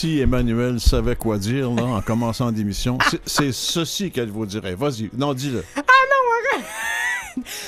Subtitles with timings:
[0.00, 2.96] Si Emmanuel savait quoi dire là, en commençant l'émission,
[3.26, 4.74] c'est- ceci qu'elle vous dirait.
[4.74, 5.62] Vas-y, non, dis-le.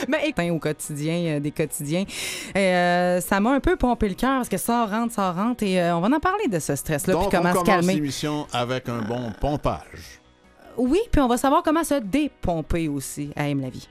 [0.09, 2.05] Mais Ben, au quotidien, euh, des quotidiens,
[2.57, 5.79] euh, ça m'a un peu pompé le cœur parce que ça rentre, ça rentre et
[5.79, 7.95] euh, on va en parler de ce stress-là puis Donc, on comment se commence calmer.
[7.97, 10.19] l'émission avec un bon pompage.
[10.79, 13.87] Oui, puis on va savoir comment se dépomper aussi à Aime la vie.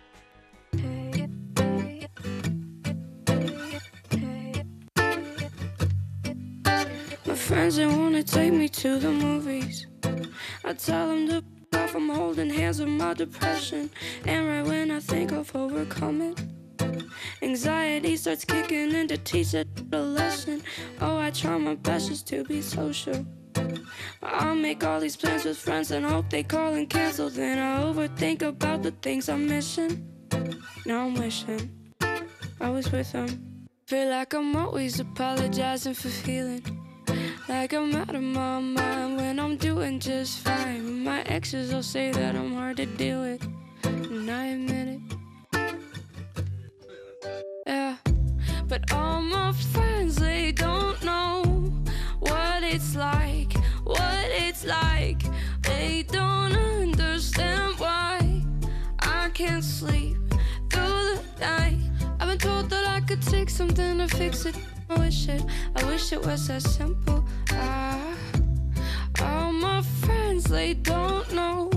[7.61, 9.85] Friends, they wanna take me to the movies.
[10.65, 11.43] I tell them to
[11.77, 13.91] off, I'm holding hands with my depression.
[14.25, 16.35] And right when I think of overcoming,
[17.43, 20.63] anxiety starts kicking in to teach it a lesson.
[21.01, 23.23] Oh, I try my best just to be social.
[24.23, 27.29] I make all these plans with friends and hope they call and cancel.
[27.29, 30.03] Then I overthink about the things I'm missing.
[30.87, 31.69] Now I'm wishing
[32.59, 33.67] I was with them.
[33.85, 36.80] Feel like I'm always apologizing for feeling
[37.51, 41.03] like I'm out of my mind when I'm doing just fine.
[41.03, 43.45] My exes will say that I'm hard to deal with,
[43.83, 45.01] and I admit it.
[47.67, 47.97] Yeah,
[48.69, 51.43] but all my friends, they don't know
[52.19, 53.51] what it's like,
[53.83, 55.21] what it's like.
[55.63, 58.43] They don't understand why
[58.99, 60.15] I can't sleep
[60.69, 61.79] through the night.
[62.17, 64.55] I've been told that I could take something to fix it.
[64.91, 65.41] I wish it,
[65.77, 67.23] I wish it was that simple.
[67.51, 68.13] Ah,
[69.21, 71.69] all my friends, they don't know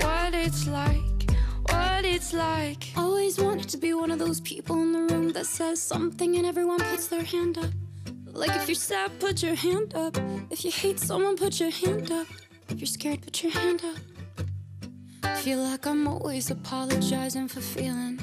[0.00, 1.30] what it's like,
[1.70, 2.92] what it's like.
[2.94, 6.44] Always wanted to be one of those people in the room that says something and
[6.44, 7.70] everyone puts their hand up.
[8.26, 10.18] Like if you're sad, put your hand up.
[10.50, 12.26] If you hate someone, put your hand up.
[12.68, 15.38] If you're scared, put your hand up.
[15.38, 18.20] Feel like I'm always apologizing for feeling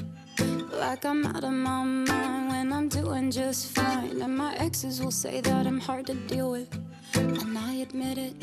[0.78, 2.43] like I'm out of my mind
[2.74, 4.20] I'm doing just fine.
[4.20, 6.68] And my exes will say that I'm hard to deal with,
[7.14, 8.34] and I admit it.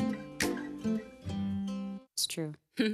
[2.14, 2.54] It's true.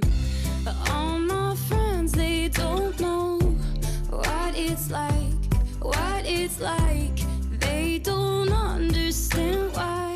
[0.65, 3.39] But all my friends, they don't know
[4.09, 5.39] what it's like,
[5.81, 7.17] what it's like.
[7.61, 10.15] They don't understand why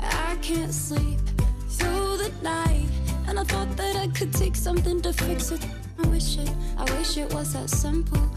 [0.00, 1.20] I can't sleep
[1.68, 2.88] through the night.
[3.28, 5.64] And I thought that I could take something to fix it.
[6.02, 8.28] I wish it, I wish it was that simple.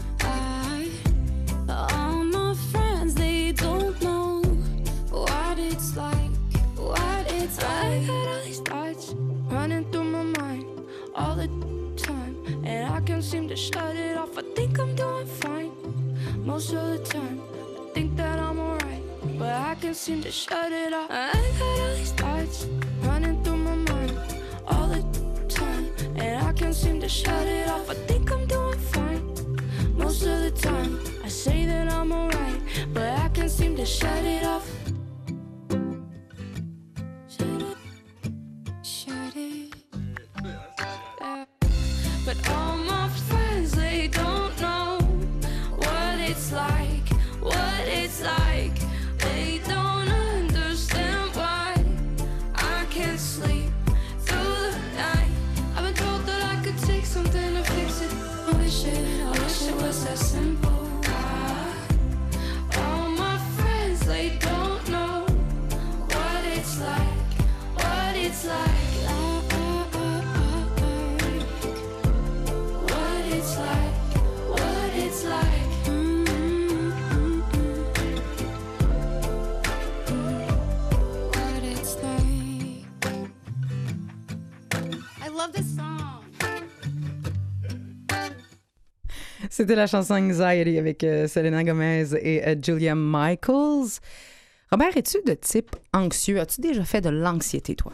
[5.74, 6.30] It's like,
[6.76, 9.14] what it's like I got all these thoughts
[9.50, 10.66] running through my mind
[11.16, 11.48] all the
[11.96, 14.38] time, and I can't seem to shut it off.
[14.38, 15.72] I think I'm doing fine
[16.46, 17.40] most of the time.
[17.80, 19.02] I think that I'm alright,
[19.36, 21.10] but I can't seem to shut it off.
[21.10, 22.66] I got all these thoughts
[23.02, 24.16] running through my mind
[24.68, 25.02] all the
[25.48, 27.90] time, and I can't seem to shut it off.
[27.90, 29.24] I think I'm doing fine
[29.96, 31.00] most of the time.
[31.24, 32.60] I say that I'm alright,
[32.92, 34.70] but I can't seem to shut it off.
[42.42, 43.03] But all my
[89.56, 94.00] C'était la chanson Anxiety avec euh, Selena Gomez et euh, Julia Michaels.
[94.72, 96.40] Robert, es-tu de type anxieux?
[96.40, 97.92] As-tu déjà fait de l'anxiété, toi?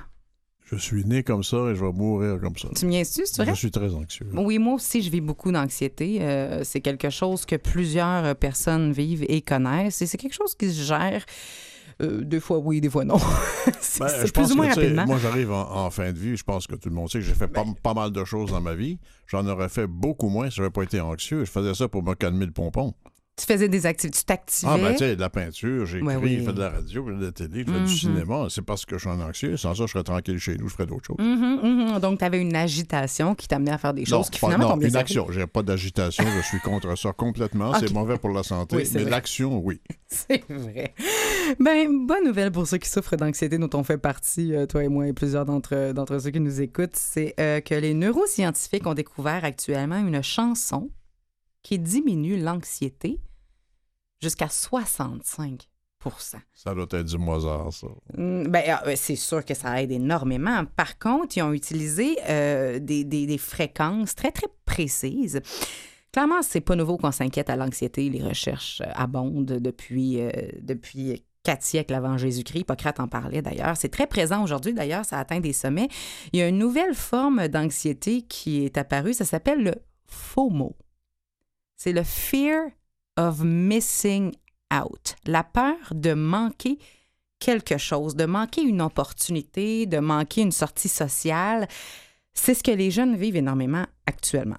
[0.64, 2.68] Je suis né comme ça et je vais mourir comme ça.
[2.74, 3.52] Tu me c'est vrai?
[3.52, 4.26] Je suis très anxieux.
[4.32, 6.22] Oui, moi aussi, je vis beaucoup d'anxiété.
[6.22, 10.00] Euh, c'est quelque chose que plusieurs personnes vivent et connaissent.
[10.00, 11.26] Et c'est quelque chose qui se gère.
[12.00, 13.18] Euh, des fois oui, des fois non.
[13.80, 15.06] c'est Ben, plus pense ou moins que, rapidement.
[15.06, 16.36] Moi, j'arrive en, en fin de vie.
[16.36, 18.50] Je pense que tout le monde sait que j'ai fait pas, pas mal de choses
[18.50, 18.98] dans ma vie.
[19.26, 21.44] J'en aurais fait beaucoup moins si j'avais pas été anxieux.
[21.44, 22.94] Je faisais ça pour me calmer le pompon.
[23.40, 24.70] Tu faisais des activités, tu t'activais.
[24.70, 26.44] Ah, ben, tu sais, de la peinture, j'ai Ouais, écrit, oui.
[26.44, 28.46] fait de la radio, de la télé, fait du cinéma.
[28.50, 29.56] C'est parce que je suis un anxieux.
[29.56, 31.16] Sans ça, je serais tranquille chez nous, je ferais d'autres choses.
[31.18, 31.60] Mhm,
[31.94, 31.98] mhm.
[32.00, 34.66] Donc, tu avais une agitation qui t'amenait à faire des Non, choses qui pas- finalement
[34.66, 35.26] non, t'ont bien une action.
[35.30, 36.22] J'ai pas d'agitation.
[36.36, 37.72] je suis contre ça complètement.
[37.80, 38.76] C'est mauvais pour la santé.
[38.76, 39.80] Oui, mais l'action, oui.
[40.08, 40.92] C'est vrai.
[41.58, 44.88] Ben, bonne nouvelle pour ceux qui souffrent d'anxiété dont on fait partie, euh, toi et
[44.88, 48.94] moi et plusieurs d'entre, d'entre ceux qui nous écoutent, c'est euh, que les neuroscientifiques ont
[48.94, 50.90] découvert actuellement une chanson
[51.62, 53.20] qui diminue l'anxiété
[54.20, 55.68] jusqu'à 65
[56.54, 57.86] Ça doit être du Mozart, ça.
[58.16, 60.64] Mm, Ben, ah, c'est sûr que ça aide énormément.
[60.76, 65.40] Par contre, ils ont utilisé euh, des, des- des fréquences très, très précises.
[66.12, 68.08] Clairement, c'est pas nouveau qu'on s'inquiète à l'anxiété.
[68.08, 70.30] Les recherches euh, abondent depuis, euh,
[70.62, 72.60] depuis quatre siècles avant Jésus-Christ.
[72.60, 73.76] Hippocrate en parlait d'ailleurs.
[73.76, 75.88] C'est très présent aujourd'hui, d'ailleurs, ça atteint des sommets.
[76.32, 79.74] Il y a une nouvelle forme d'anxiété qui est apparue, ça s'appelle le
[80.06, 80.76] FOMO.
[81.76, 82.68] C'est le Fear
[83.20, 84.32] of Missing
[84.72, 86.78] Out, la peur de manquer
[87.38, 91.68] quelque chose, de manquer une opportunité, de manquer une sortie sociale.
[92.32, 94.56] C'est ce que les jeunes vivent énormément actuellement.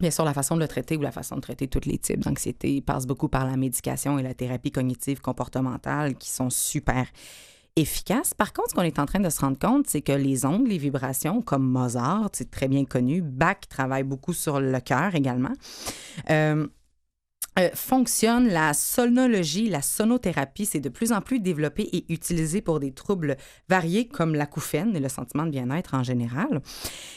[0.00, 2.20] Bien sûr, la façon de le traiter ou la façon de traiter tous les types
[2.20, 7.06] d'anxiété passe beaucoup par la médication et la thérapie cognitive comportementale qui sont super
[7.76, 8.34] efficaces.
[8.34, 10.66] Par contre, ce qu'on est en train de se rendre compte, c'est que les ondes,
[10.66, 15.52] les vibrations, comme Mozart, c'est très bien connu, Bach travaille beaucoup sur le cœur également.
[16.30, 16.66] Euh,
[17.58, 22.78] euh, fonctionne la sonologie, la sonothérapie, c'est de plus en plus développé et utilisé pour
[22.80, 23.36] des troubles
[23.68, 26.60] variés comme l'acouphène et le sentiment de bien-être en général.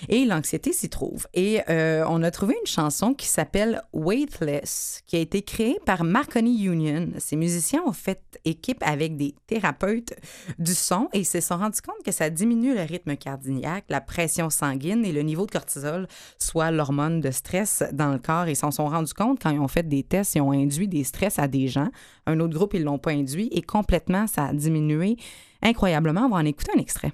[0.10, 1.28] Et l'anxiété s'y trouve.
[1.34, 6.04] Et euh, on a trouvé une chanson qui s'appelle Weightless, qui a été créée par
[6.04, 7.10] Marconi Union.
[7.18, 10.14] Ces musiciens ont fait équipe avec des thérapeutes
[10.58, 14.50] du son et se sont rendus compte que ça diminue le rythme cardiaque, la pression
[14.50, 16.08] sanguine et le niveau de cortisol,
[16.40, 18.48] soit l'hormone de stress dans le corps.
[18.48, 21.04] Ils s'en sont rendus compte quand ils ont fait des tests, ils ont induit des
[21.04, 21.90] stress à des gens.
[22.26, 25.18] Un autre groupe, ils ne l'ont pas induit et complètement, ça a diminué
[25.62, 26.26] incroyablement.
[26.26, 27.14] On va en écouter un extrait.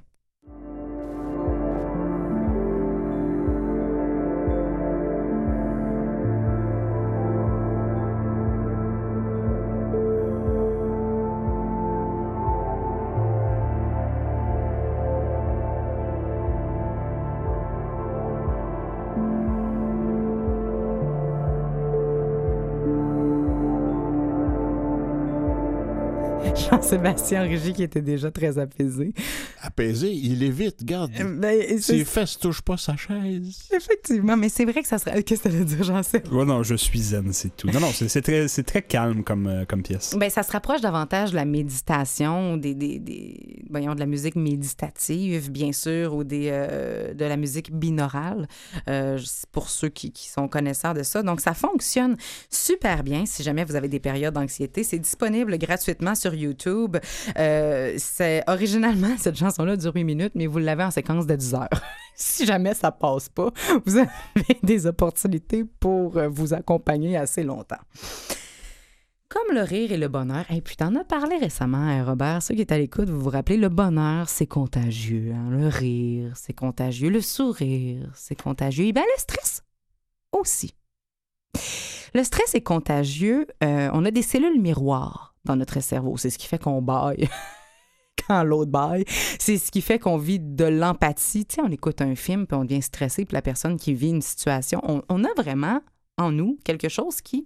[26.88, 29.12] Jean-Sébastien Régie qui était déjà très apaisé.
[29.77, 31.12] Apaisé, il est vite, regarde.
[31.38, 33.68] Ben, Ses fesses touchent pas sa chaise.
[33.71, 35.21] Effectivement, mais c'est vrai que ça serait.
[35.21, 36.35] Qu'est-ce que ça veut dire, Jean-Sébastien?
[36.35, 37.68] Ouais, non, je suis zen, c'est tout.
[37.69, 40.15] Non, non, c'est très, calme comme, euh, comme pièce.
[40.18, 44.35] Ben, ça se rapproche davantage de la méditation, des, des, des- voyons, de la musique
[44.35, 48.47] méditative, bien sûr, ou des, euh, de la musique binaurale,
[48.89, 49.19] euh,
[49.51, 51.21] pour ceux qui, qui sont connaisseurs de ça.
[51.21, 52.18] Donc, ça fonctionne
[52.50, 54.83] super bien si jamais vous avez des périodes d'anxiété.
[54.83, 56.97] C'est disponible gratuitement sur YouTube.
[57.38, 59.35] Euh, c'est originalement, cette
[59.68, 61.69] chanson-là dure 8 minutes, mais vous l'avez en séquence de 10 heures.
[62.16, 63.52] si jamais ça passe pas,
[63.86, 64.10] vous avez
[64.64, 67.81] des opportunités pour euh, vous accompagner assez longtemps.
[69.30, 70.46] Comme le rire et le bonheur.
[70.50, 72.42] Et puis, t'en as parlé récemment, hein, Robert.
[72.42, 75.34] Ceux qui est à l'écoute, vous vous rappelez, le bonheur, c'est contagieux.
[75.36, 75.50] hein.
[75.50, 77.10] Le rire, c'est contagieux.
[77.10, 78.86] Le sourire, c'est contagieux.
[78.86, 79.63] Et bien, le stress
[80.31, 80.74] aussi.
[82.13, 83.48] Le stress est contagieux.
[83.63, 86.16] Euh, on a des cellules miroirs dans notre cerveau.
[86.16, 87.28] C'est ce qui fait qu'on baille
[88.38, 89.06] quand l'autre baille.
[89.39, 91.45] C'est ce qui fait qu'on vit de l'empathie.
[91.45, 94.09] Tu sais, on écoute un film, puis on devient stressé, puis la personne qui vit
[94.09, 95.81] une situation, on, on a vraiment
[96.18, 97.45] en nous quelque chose qui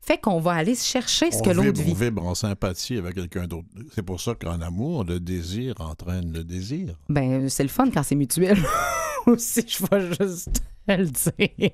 [0.00, 2.04] fait qu'on va aller chercher ce on que l'autre vibre, on vit.
[2.04, 3.66] vibre en sympathie avec quelqu'un d'autre.
[3.94, 6.96] C'est pour ça qu'en amour, le désir entraîne le désir.
[7.08, 8.56] Ben, c'est le fun quand c'est mutuel.
[9.26, 11.70] Aussi, je vais juste le dire.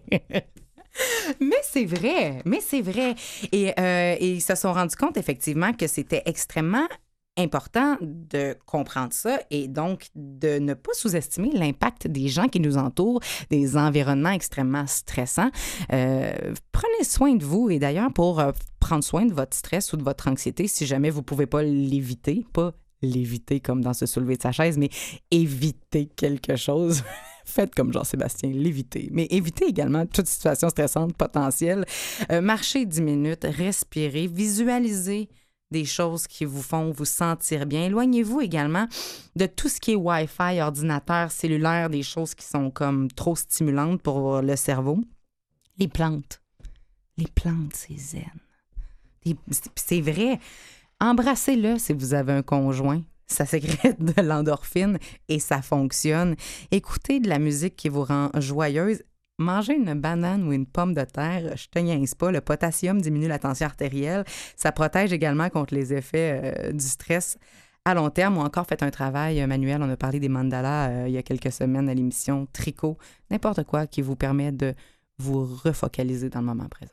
[1.40, 3.14] Mais c'est vrai, mais c'est vrai.
[3.50, 6.86] Et, euh, et ils se sont rendus compte effectivement que c'était extrêmement
[7.38, 12.76] important de comprendre ça et donc de ne pas sous-estimer l'impact des gens qui nous
[12.76, 13.20] entourent,
[13.50, 15.50] des environnements extrêmement stressants.
[15.92, 16.32] Euh,
[16.72, 20.02] prenez soin de vous et d'ailleurs pour euh, prendre soin de votre stress ou de
[20.02, 24.42] votre anxiété, si jamais vous pouvez pas l'éviter, pas l'éviter comme dans se soulever de
[24.42, 24.90] sa chaise, mais
[25.30, 27.02] éviter quelque chose.
[27.44, 29.08] Faites comme Jean-Sébastien, l'éviter.
[29.10, 31.84] Mais évitez également toute situation stressante potentielle.
[32.30, 35.28] Euh, marchez 10 minutes, respirez, visualisez
[35.72, 37.86] des choses qui vous font vous sentir bien.
[37.86, 38.86] Éloignez-vous également
[39.34, 44.00] de tout ce qui est Wi-Fi, ordinateur, cellulaire, des choses qui sont comme trop stimulantes
[44.00, 45.00] pour le cerveau.
[45.78, 46.40] Les plantes.
[47.18, 48.30] Les plantes, c'est zen.
[49.74, 50.38] C'est vrai.
[51.00, 53.02] Embrassez-le si vous avez un conjoint.
[53.26, 54.98] Ça sécrète de l'endorphine
[55.28, 56.36] et ça fonctionne.
[56.70, 59.02] Écoutez de la musique qui vous rend joyeuse.
[59.42, 62.30] Mangez une banane ou une pomme de terre, je te niaise pas.
[62.30, 64.24] Le potassium diminue la tension artérielle.
[64.56, 67.36] Ça protège également contre les effets euh, du stress
[67.84, 69.82] à long terme ou encore faites un travail euh, manuel.
[69.82, 72.96] On a parlé des mandalas euh, il y a quelques semaines à l'émission Tricot.
[73.30, 74.74] N'importe quoi qui vous permet de
[75.18, 76.92] vous refocaliser dans le moment présent.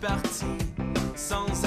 [0.00, 0.44] parti
[1.16, 1.64] sans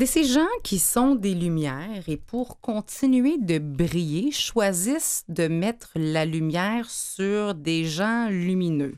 [0.00, 5.90] de ces gens qui sont des lumières et pour continuer de briller, choisissent de mettre
[5.94, 8.94] la lumière sur des gens lumineux.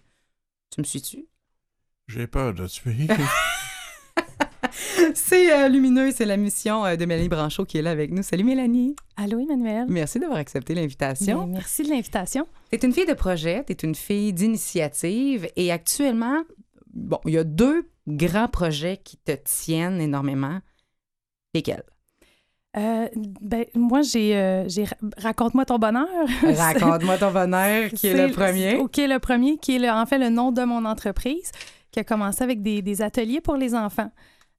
[0.71, 1.27] Tu me suis-tu?
[2.07, 3.09] J'ai peur de tuer.
[5.15, 8.23] C'est euh, Lumineux, c'est la mission euh, de Mélanie Branchot qui est là avec nous.
[8.23, 8.95] Salut Mélanie.
[9.17, 9.87] Allô, Emmanuel.
[9.89, 11.45] Merci d'avoir accepté l'invitation.
[11.45, 12.47] Bien, merci de l'invitation.
[12.71, 16.43] Tu es une fille de projet, tu es une fille d'initiative et actuellement,
[16.95, 20.61] bon, il y a deux grands projets qui te tiennent énormément.
[21.55, 21.83] Lesquels?
[22.77, 23.09] Euh,
[23.43, 24.67] ben, moi, j'ai, euh,
[25.19, 26.09] Raconte-moi ton bonheur.
[26.43, 28.77] Raconte-moi ton bonheur, qui est, le premier.
[28.77, 31.53] OK, le premier, qui est le- en fait le nom de mon entreprise,
[31.91, 34.11] qui a commencé avec des, des ateliers pour les enfants.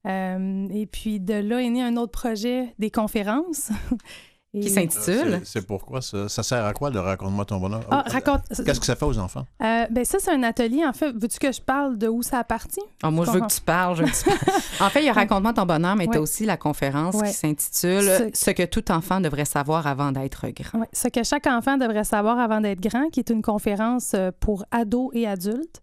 [0.06, 3.70] Euh, et puis de là est né un autre projet, des conférences.
[4.60, 5.40] Qui s'intitule.
[5.42, 7.82] C'est- C'est pourquoi ça, ça sert à quoi de raconte-moi ton bonheur?
[7.90, 8.42] Ah, raconte.
[8.64, 9.46] Qu'est-ce que ça fait aux enfants?
[9.62, 10.84] Euh, ben ça, c'est un atelier.
[10.86, 12.80] En fait, veux-tu que je parle de où ça a parti?
[13.02, 13.96] Ah, moi, je veux que tu parles.
[13.96, 14.38] je veux que tu parles.
[14.80, 16.18] En fait, il y a Raconte-moi ton bonheur, mais tu as Ouais.
[16.18, 17.28] aussi la conférence Ouais.
[17.28, 20.80] qui s'intitule Ce- Ce que tout enfant devrait savoir avant d'être grand.
[20.80, 24.30] Ouais, ce que chaque enfant devrait savoir avant d'être grand, qui est une conférence euh,
[24.38, 25.80] pour ados et adultes.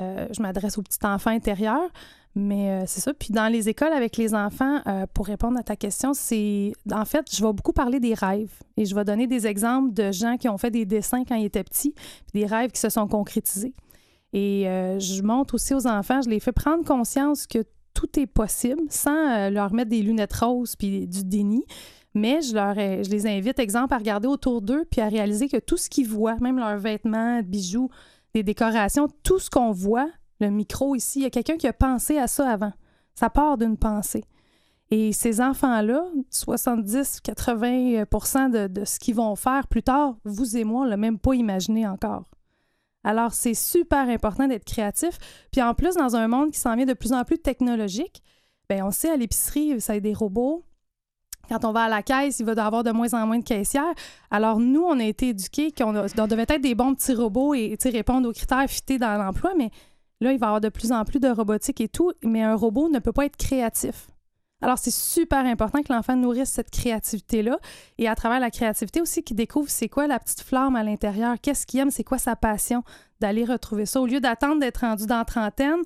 [0.00, 1.90] Euh, je m'adresse aux petits enfants intérieurs,
[2.34, 3.12] mais euh, c'est ça.
[3.12, 7.04] Puis dans les écoles avec les enfants, euh, pour répondre à ta question, c'est en
[7.04, 10.36] fait, je vais beaucoup parler des rêves et je vais donner des exemples de gens
[10.36, 11.94] qui ont fait des dessins quand ils étaient petits,
[12.32, 13.74] des rêves qui se sont concrétisés.
[14.32, 18.28] Et euh, je montre aussi aux enfants, je les fais prendre conscience que tout est
[18.28, 21.64] possible sans leur mettre des lunettes roses puis du déni.
[22.14, 25.58] Mais je, leur, je les invite, exemple, à regarder autour d'eux puis à réaliser que
[25.58, 27.90] tout ce qu'ils voient, même leurs vêtements, bijoux,
[28.34, 30.08] des décorations, tout ce qu'on voit,
[30.40, 32.72] le micro ici, il y a quelqu'un qui a pensé à ça avant.
[33.14, 34.24] Ça part d'une pensée.
[34.90, 40.82] Et ces enfants-là, 70-80 de, de ce qu'ils vont faire plus tard, vous et moi,
[40.82, 42.24] on l'a même pas imaginé encore.
[43.04, 45.16] Alors, c'est super important d'être créatif.
[45.52, 48.22] Puis en plus, dans un monde qui s'en vient de plus en plus technologique,
[48.68, 50.64] ben on sait à l'épicerie, ça a des robots.
[51.48, 53.44] Quand on va à la caisse, il va y avoir de moins en moins de
[53.44, 53.94] caissières.
[54.30, 58.28] Alors, nous, on a été éduqués qu'on devait être des bons petits robots et répondre
[58.28, 59.70] aux critères fités dans l'emploi, mais
[60.20, 62.54] là, il va y avoir de plus en plus de robotique et tout, mais un
[62.54, 64.08] robot ne peut pas être créatif.
[64.62, 67.58] Alors, c'est super important que l'enfant nourrisse cette créativité-là
[67.96, 71.36] et à travers la créativité aussi qu'il découvre c'est quoi la petite flamme à l'intérieur,
[71.40, 72.82] qu'est-ce qu'il aime, c'est quoi sa passion,
[73.20, 75.80] d'aller retrouver ça au lieu d'attendre d'être rendu dans la trentaine.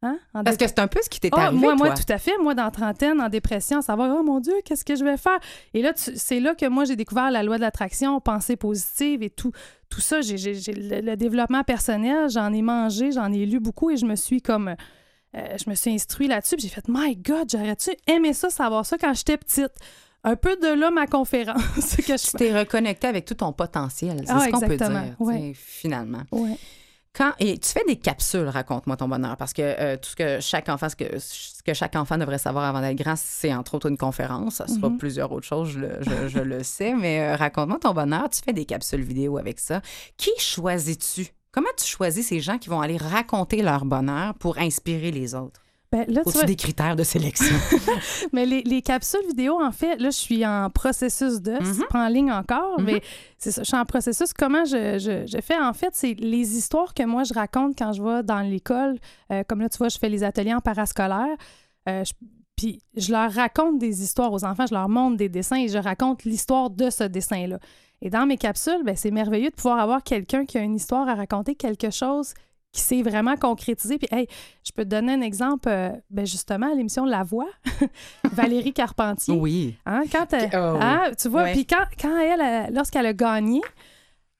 [0.00, 2.18] Hein, Parce que c'est un peu ce qui t'est ah, arrivé, moi, moi, tout à
[2.18, 2.38] fait.
[2.40, 5.38] Moi, dans la trentaine, en dépression, va, oh mon Dieu, qu'est-ce que je vais faire?
[5.74, 9.30] Et là, c'est là que moi, j'ai découvert la loi de l'attraction, pensée positive et
[9.30, 9.50] tout,
[9.88, 10.20] tout ça.
[10.20, 13.96] J'ai, j'ai- j'ai le, le développement personnel, j'en ai mangé, j'en ai lu beaucoup et
[13.96, 14.68] je me suis comme.
[15.36, 16.54] euh, je me suis instruit là-dessus.
[16.56, 19.72] puis J'ai fait, My God, j'aurais-tu aimé ça, savoir ça quand j'étais petite?
[20.22, 24.20] Un peu de là ma conférence que je Tu t'es reconnecté avec tout ton potentiel.
[24.24, 25.02] C'est Ah, ce qu'on peut exactement.
[25.02, 25.52] dire, Ouais.
[25.56, 26.22] finalement.
[26.32, 26.56] Ouais.
[27.18, 30.38] Quand, et tu fais des capsules, raconte-moi ton bonheur, parce que euh, tout ce que
[30.40, 33.74] chaque enfant, ce que, ce que chaque enfant devrait savoir avant d'être grand, c'est entre
[33.74, 34.54] autres une conférence.
[34.54, 34.98] Ça sera Mhm.
[34.98, 38.28] plusieurs autres choses, je le, je- je le sais, mais euh, raconte-moi ton bonheur.
[38.30, 39.80] Tu fais des capsules vidéo avec ça.
[40.16, 41.26] Qui choisis-tu?
[41.50, 45.60] Comment tu choisis ces gens qui vont aller raconter leur bonheur pour inspirer les autres?
[45.90, 47.56] Ben, là, tu Faut-tu vois, des critères de sélection?
[48.34, 51.74] Mais les, les capsules vidéo, en fait, là, je suis en processus de, Mhm.
[51.74, 52.84] c'est pas en ligne encore, Mhm.
[52.84, 53.02] mais
[53.38, 54.32] c'est ça, je suis en processus.
[54.34, 57.92] Comment je, je, je fais, en fait, c'est les histoires que moi, je raconte quand
[57.94, 58.98] je vais dans l'école.
[59.32, 61.36] Euh, comme là, tu vois, je fais les ateliers en parascolaire.
[61.88, 62.12] Euh, je-
[62.54, 65.78] puis je leur raconte des histoires aux enfants, je leur montre des dessins et je
[65.78, 67.58] raconte l'histoire de ce dessin-là.
[68.02, 71.08] Et dans mes capsules, ben, c'est merveilleux de pouvoir avoir quelqu'un qui a une histoire
[71.08, 72.34] à raconter, quelque chose
[72.78, 73.98] qui s'est vraiment concrétisé.
[73.98, 74.26] Puis, hey,
[74.64, 77.48] je peux te donner un exemple, euh, ben, justement, à l'émission La Voix,
[78.32, 79.34] Valérie Carpentier.
[79.34, 79.76] oui.
[79.86, 80.78] Hein, quand elle- Ah oui.
[80.82, 81.52] hein, tu vois, Ouais.
[81.52, 83.60] puis quand, quand elle, elle- lorsqu'elle a gagné,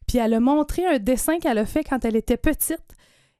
[0.06, 2.80] puis elle a montré un dessin qu'elle a fait quand elle était petite.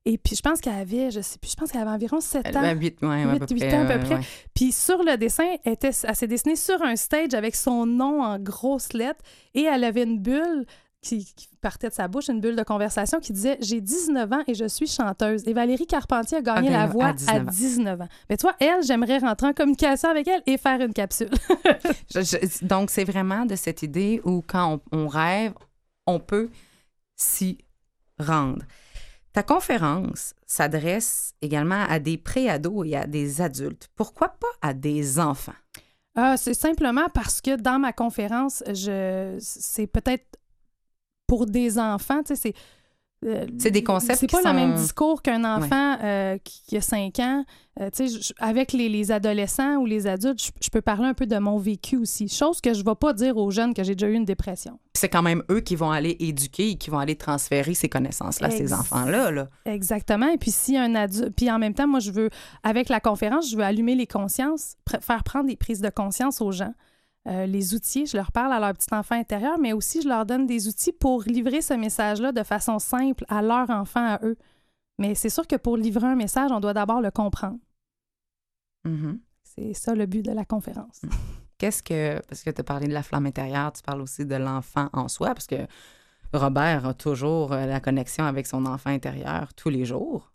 [0.04, 2.46] Et puis je pense qu'elle avait, je sais plus, je pense qu'elle avait environ 7
[2.56, 2.62] ans.
[2.62, 4.14] Ben, huit- ouais, ouais, à Huit- peu huit près, ans à peu ouais, près.
[4.14, 4.20] ouais.
[4.54, 8.22] Puis sur le dessin, elle, était, elle s'est dessinée sur un stage avec son nom
[8.22, 9.20] en grosses lettres
[9.54, 10.64] et elle avait une bulle
[11.00, 14.42] qui, qui partait de sa bouche, une bulle de conversation qui disait J'ai 19 ans
[14.46, 15.46] et je suis chanteuse.
[15.46, 17.50] Et Valérie Carpentier a gagné Ah, ben, la voix à 19 ans.
[17.50, 18.08] 19 ans.
[18.28, 21.30] Mais toi, elle, j'aimerais rentrer en communication avec elle et faire une capsule.
[22.14, 25.52] Je- je- donc, c'est vraiment de cette idée où quand on, on rêve,
[26.06, 26.50] on peut
[27.16, 27.58] s'y
[28.18, 28.64] rendre.
[29.32, 33.88] Ta conférence s'adresse également à des pré-ados et à des adultes.
[33.94, 35.52] Pourquoi pas à des enfants?
[36.16, 40.37] Ah, c'est simplement parce que dans ma conférence, je c'est peut-être
[41.28, 42.54] pour des enfants, tu sais, c'est.
[43.28, 46.80] euh, C'est des concepts C'est pas le même discours qu'un enfant euh, qui, qui a
[46.80, 47.44] 5 ans.
[47.80, 51.06] Euh, tu sais, je- avec les, les adolescents ou les adultes, je, je peux parler
[51.06, 52.28] un peu de mon vécu aussi.
[52.28, 54.78] Chose que je ne vais pas dire aux jeunes que j'ai déjà eu une dépression.
[54.94, 58.48] C'est quand même eux qui vont aller éduquer et qui vont aller transférer ces connaissances-là
[58.48, 59.30] à ces enfants-là.
[59.30, 59.48] Là.
[59.64, 60.28] Exactement.
[60.28, 61.34] Et puis, si un adulte.
[61.36, 62.30] Puis en même temps, moi, je veux,
[62.64, 66.40] avec la conférence, je veux allumer les consciences, pr- faire prendre des prises de conscience
[66.40, 66.74] aux gens.
[67.28, 70.24] Euh, les outils, je leur parle à leur petit enfant intérieur, mais aussi je leur
[70.24, 74.36] donne des outils pour livrer ce message-là de façon simple à leur enfant, à eux.
[74.98, 77.58] Mais c'est sûr que pour livrer un message, on doit d'abord le comprendre.
[78.84, 79.20] Mhm.
[79.42, 81.02] C'est ça le but de la conférence.
[81.58, 82.20] Qu'est-ce que.
[82.28, 85.08] Parce que tu as parlé de la flamme intérieure, tu parles aussi de l'enfant en
[85.08, 85.66] soi, parce que
[86.32, 90.32] Robert a toujours euh, la connexion avec son enfant intérieur tous les jours.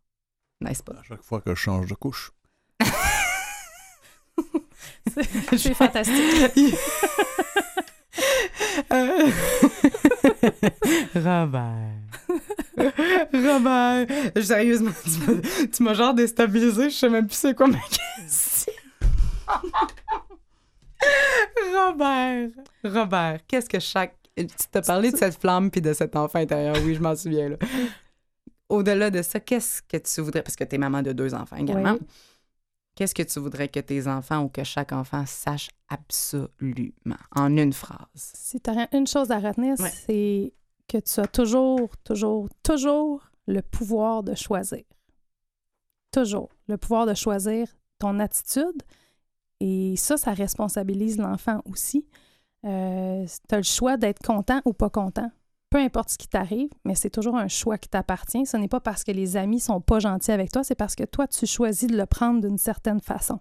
[0.62, 0.94] N'est-ce pas?
[0.94, 2.32] À chaque fois que je change de couche.
[5.58, 6.76] C'est fantastique.
[8.92, 9.30] Euh,
[11.16, 11.98] Robert.
[13.34, 14.06] Robert.
[14.44, 14.92] Sérieusement,
[15.74, 16.89] tu m'as- genre déstabilisé.
[16.92, 18.74] Je sais même plus c'est quoi ma question.
[21.74, 22.50] Robert.
[22.84, 24.16] Robert, qu'est-ce que chaque.
[24.36, 26.76] Tu t'as parlé de cette flamme puis de cet enfant intérieur.
[26.84, 27.50] Oui, je m'en souviens.
[27.50, 27.58] là.
[28.70, 30.42] Au-delà de ça, qu'est-ce que tu voudrais.
[30.44, 31.94] Parce que tu es maman de deux enfants également.
[31.94, 32.08] Oui.
[32.96, 37.18] Qu'est-ce que tu voudrais que tes enfants ou que chaque enfant sache absolument?
[37.36, 38.08] En une phrase?
[38.16, 39.90] Si tu as une chose à retenir, Ouais.
[40.06, 40.54] c'est
[40.88, 44.84] que tu as toujours, toujours, toujours le pouvoir de choisir.
[46.12, 46.50] Toujours.
[46.68, 48.84] Le pouvoir de choisir ton attitude.
[49.60, 52.06] Et ça, ça responsabilise l'enfant aussi.
[52.64, 55.32] tu as le choix d'être content ou pas content.
[55.74, 58.46] Peu importe ce qui t'arrive, mais c'est toujours un choix qui t'appartient.
[58.46, 61.04] Ce n'est pas parce que les amis sont pas gentils avec toi, c'est parce que
[61.04, 63.40] toi, tu choisis de le prendre d'une certaine façon.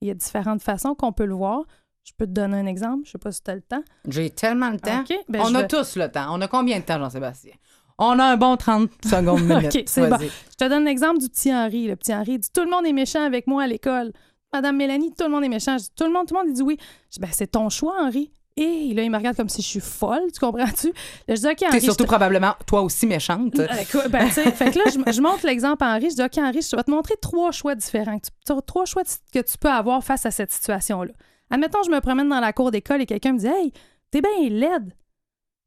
[0.00, 1.64] Il y a différentes façons qu'on peut le voir.
[2.04, 3.02] Je peux te donner un exemple.
[3.06, 3.82] Je sais pas si tu as le temps.
[4.06, 5.02] J'ai tellement le temps.
[5.28, 6.26] Ben, on a vais- tous le temps.
[6.30, 7.54] On a combien de temps, Jean-Sébastien?
[7.98, 9.74] On a un bon 30 secondes minutes.
[9.74, 10.28] OK, c'est Vas-y.
[10.28, 11.88] Je te donne l'exemple du petit Henri.
[11.88, 14.12] Le petit Henri dit Tout le monde est méchant avec moi à l'école.
[14.52, 15.76] Madame Mélanie, tout le monde est méchant.
[15.76, 16.76] Je dis, tout le monde, tout le monde il dit oui.
[17.10, 18.30] Je dis ben, c'est ton choix, Henri.
[18.56, 20.92] Et là, il me regarde comme si je suis folle, tu comprends-tu?
[21.26, 21.80] Là, je dis OK, T'es Henri.
[21.80, 23.58] je surtout te- probablement toi aussi méchante.
[23.58, 23.66] Euh,
[24.08, 26.10] ben, fait que là, je, je montre l'exemple à Henri.
[26.10, 28.16] Je dis, OK, Henri, je vais te montrer trois choix différents.
[28.20, 31.12] que tu- trois choix que tu peux avoir face à cette situation-là.
[31.50, 33.72] Admettons, je me promène dans la cour d'école et quelqu'un me dit, Hey,
[34.12, 34.92] t'es bien laide.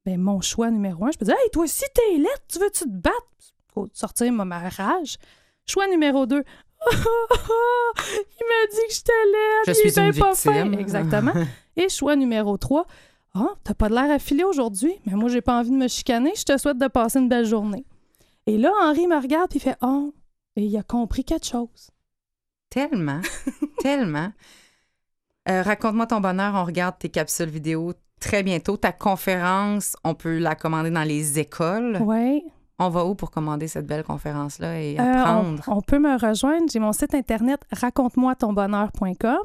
[0.05, 2.27] Ben, mon choix numéro un, je peux dire, Hey, toi aussi, t'es laide.
[2.47, 3.27] Tu veux-tu te battre?
[3.73, 5.17] Faut sortir ma, ma rage.
[5.67, 6.43] Choix numéro deux.
[6.91, 6.97] il
[8.47, 9.65] m'a dit que j'étais laide.
[9.65, 10.71] Je il suis est une pas fin.
[10.71, 11.33] Exactement.
[11.77, 12.85] Et choix numéro 3.
[13.35, 16.33] Ah, t'as pas de l'air affilé aujourd'hui, mais moi, j'ai pas envie de me chicaner.
[16.35, 17.85] Je te souhaite de passer une belle journée.
[18.47, 20.13] Et là, Henri me regarde puis il fait Oh,
[20.55, 21.91] et il a compris quelque chose.
[22.69, 23.21] Tellement,
[23.79, 24.31] tellement.
[25.49, 28.75] Euh, Raconte-moi ton bonheur, on regarde tes capsules vidéo très bientôt.
[28.75, 31.97] Ta conférence, on peut la commander dans les écoles.
[32.01, 32.43] Ouais.
[32.79, 35.63] On va où pour commander cette belle conférence-là et Euh, on, apprendre?
[35.67, 36.65] on peut me rejoindre.
[36.71, 39.37] J'ai mon site internet raconte-moi-ton-bonheur.com.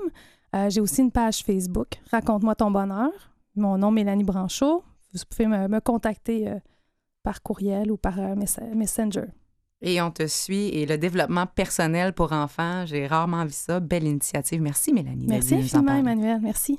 [0.54, 3.10] Euh, j'ai aussi une page Facebook, Raconte-moi ton bonheur.
[3.56, 4.82] Mon nom, Mélanie Branchot.
[5.12, 6.58] Vous pouvez me, me contacter euh,
[7.22, 8.34] par courriel ou par euh,
[8.74, 9.26] Messenger.
[9.80, 10.68] Et on te suit.
[10.68, 13.80] Et le développement personnel pour enfants, j'ai rarement vu ça.
[13.80, 14.62] Belle initiative.
[14.62, 15.26] Merci, Mélanie.
[15.26, 15.96] Merci infiniment.
[15.96, 16.40] Emmanuel.
[16.40, 16.78] Merci.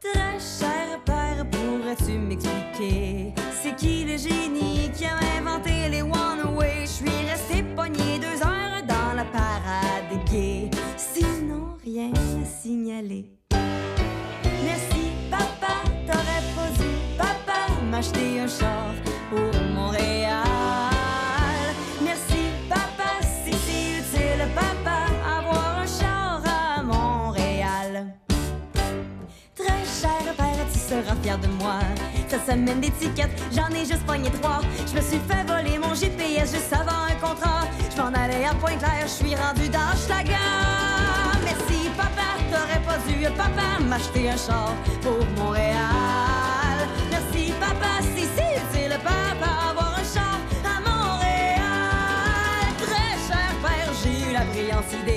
[0.00, 3.34] Très cher père, pourrais-tu m'expliquer?
[3.62, 6.80] C'est qui le génie qui a inventé les one-way?
[6.82, 10.70] Je suis resté pogné deux heures dans la parade gay.
[10.96, 13.38] Sinon, rien à signaler.
[14.64, 15.74] Merci papa,
[16.06, 16.70] t'aurais pas
[17.18, 17.58] papa
[17.90, 18.94] m'acheter un char
[31.38, 31.78] de moi.
[32.28, 34.60] Ça semaine d'étiquette, j'en ai juste pogné trois.
[34.86, 37.62] Je me suis fait voler mon GPS juste avant un contrat.
[37.94, 40.34] Je m'en allais à Pointe-Claire, je suis rendu dans Schlager.
[41.44, 44.72] Merci papa, t'aurais pas dû papa m'acheter un char
[45.02, 46.78] pour Montréal.
[47.10, 51.62] Merci papa, si si utile papa avoir un char à Montréal.
[52.84, 55.15] Très cher père, j'ai eu la brillante idée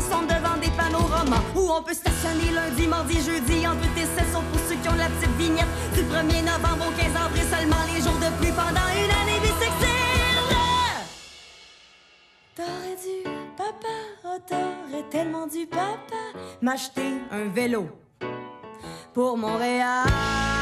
[0.00, 4.44] sont devant des panoramas où on peut stationner lundi, mardi, jeudi en deux essais sauf
[4.52, 8.00] pour ceux qui ont la petite vignette du 1er novembre au 15 avril seulement les
[8.02, 9.96] jours de pluie pendant une année bisextile.
[12.54, 16.22] T'aurais dû, papa, oh t'aurais tellement dû, papa,
[16.62, 17.88] m'acheter un vélo
[19.12, 20.55] pour Montréal.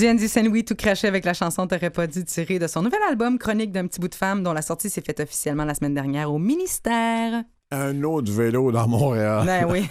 [0.00, 3.38] Diane Saint-Louis tout craché avec la chanson T'aurais pas dû tirer de son nouvel album
[3.38, 6.32] Chronique d'un petit bout de femme dont la sortie s'est faite officiellement la semaine dernière
[6.32, 7.44] au ministère.
[7.70, 9.44] Un autre vélo dans Montréal.
[9.44, 9.86] Ben oui.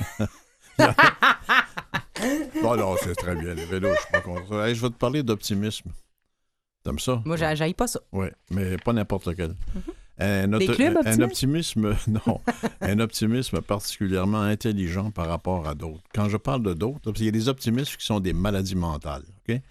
[2.63, 3.53] Non, non, c'est très bien.
[3.53, 4.53] Le vélo, je suis pas contre.
[4.65, 5.91] Hey, je vais te parler d'optimisme.
[6.83, 7.21] T'aimes ça?
[7.23, 8.01] Moi, j'a- j'haïs pas ça.
[8.11, 9.55] Oui, mais pas n'importe lequel.
[10.17, 11.21] Un, clubs un optimistes?
[11.21, 12.41] optimisme, non,
[12.81, 16.03] un optimisme particulièrement intelligent par rapport à d'autres.
[16.13, 19.23] Quand je parle de d'autres, qu'il y a des optimistes qui sont des maladies mentales,
[19.47, 19.61] OK?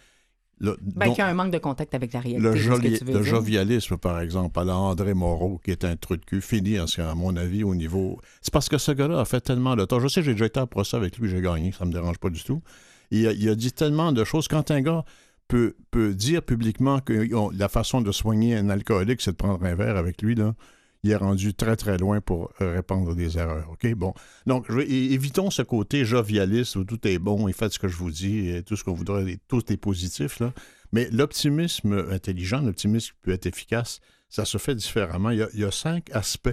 [0.60, 2.42] Le, Ben, y a un manque de contact avec la réalité.
[2.42, 6.40] le, joli- jovialisme, par exemple, à la André Moreau, qui est un truc de cul,
[6.40, 8.20] fini, ce- à mon avis, au niveau.
[8.42, 10.00] C'est parce que ce gars-là a fait tellement de tort.
[10.00, 12.30] Je sais, j'ai déjà été à procès avec lui, j'ai gagné, ça me dérange pas
[12.30, 12.60] du tout.
[13.10, 14.48] Il a, il a dit tellement de choses.
[14.48, 15.04] Quand un gars
[15.46, 19.64] peut, peut dire publiquement que on- la façon de soigner un alcoolique, c'est de prendre
[19.64, 20.54] un verre avec lui, là,
[21.04, 23.68] il est rendu très, très loin pour euh, répandre des erreurs.
[23.70, 23.92] OK?
[23.94, 24.12] Bon.
[24.46, 27.96] Donc, je- évitons ce côté jovialiste où tout est bon et faites ce que je
[27.96, 30.52] vous dis et tout ce qu'on voudrait, et tout est positif, là.
[30.92, 35.30] Mais l'optimisme intelligent, l'optimisme qui peut être efficace, ça se fait différemment.
[35.30, 36.48] Il y a, il y a cinq aspects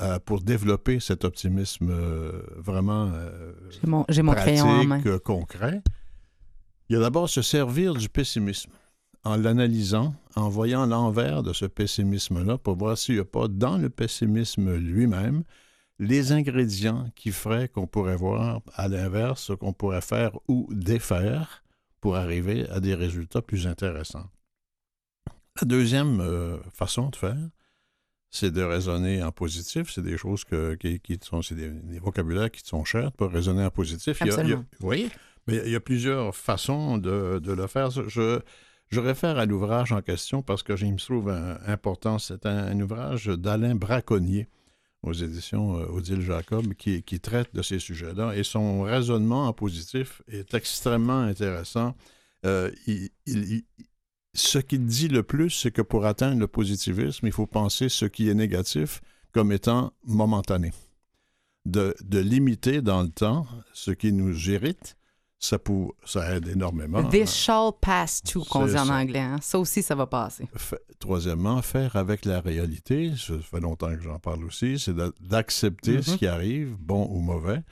[0.00, 3.52] euh, pour développer cet optimisme euh, vraiment euh,
[3.86, 5.00] mon, j'ai mon crayon en main.
[5.00, 5.82] pratique, concret.
[6.88, 8.70] Il y a d'abord se servir du pessimisme
[9.24, 13.76] en l'analysant, en voyant l'envers de ce pessimisme-là pour voir s'il n'y a pas dans
[13.78, 15.42] le pessimisme lui-même
[15.98, 21.64] les ingrédients qui feraient qu'on pourrait voir à l'inverse ce qu'on pourrait faire ou défaire
[22.00, 24.30] pour arriver à des résultats plus intéressants.
[25.60, 27.36] La deuxième euh, façon de faire,
[28.30, 29.90] c'est de raisonner en positif.
[29.92, 33.10] C'est des choses que, qui, qui sont, c'est des, des vocabulaires qui te sont chers
[33.10, 34.18] pour raisonner en positif.
[34.20, 34.64] Il y a- il y a- Absolument.
[34.78, 35.08] voyez?
[35.48, 37.90] Mais il y a plusieurs façons de, de le faire.
[37.90, 38.38] Je,
[38.90, 41.30] je réfère à l'ouvrage en question parce que il me trouve
[41.66, 42.18] important.
[42.18, 44.48] C'est un, ouvrage d'Alain Braconnier
[45.02, 48.34] aux éditions euh, Odile Jacob qui, traite de ces sujets-là.
[48.36, 51.94] Et son raisonnement en positif est extrêmement intéressant.
[52.46, 52.70] Euh,
[54.34, 58.06] ce qu'il dit le plus, c'est que pour atteindre le positivisme, il faut penser ce
[58.06, 60.72] qui est négatif comme étant momentané.
[61.66, 64.96] De, de limiter dans le temps ce qui nous irrite,
[65.40, 67.02] ça, pour, ça aide énormément.
[67.04, 68.94] This shall pass too, qu'on dit en ça.
[68.94, 69.20] anglais.
[69.20, 69.36] hein.
[69.40, 70.46] Ça aussi, ça va passer.
[70.98, 76.10] Troisièmement, faire avec la réalité, ça fait longtemps que j'en parle aussi, c'est d'accepter ce
[76.12, 76.16] Mhm.
[76.18, 77.62] qui arrive, bon ou mauvais.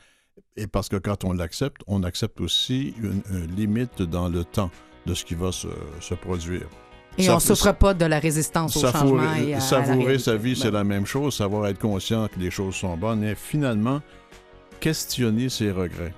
[0.56, 4.70] Et parce que quand on l'accepte, on accepte aussi une, une limite dans le temps
[5.06, 5.68] de ce qui va se,
[6.00, 6.66] se produire.
[7.18, 9.96] Et Ça- on ne souffre pas de la résistance au changement et à, à savourer
[10.04, 10.18] réalité.
[10.22, 11.34] sa vie, c'est Ben, la même chose.
[11.36, 14.00] Savoir être conscient que les choses sont bonnes et finalement,
[14.80, 16.14] questionner ses regrets.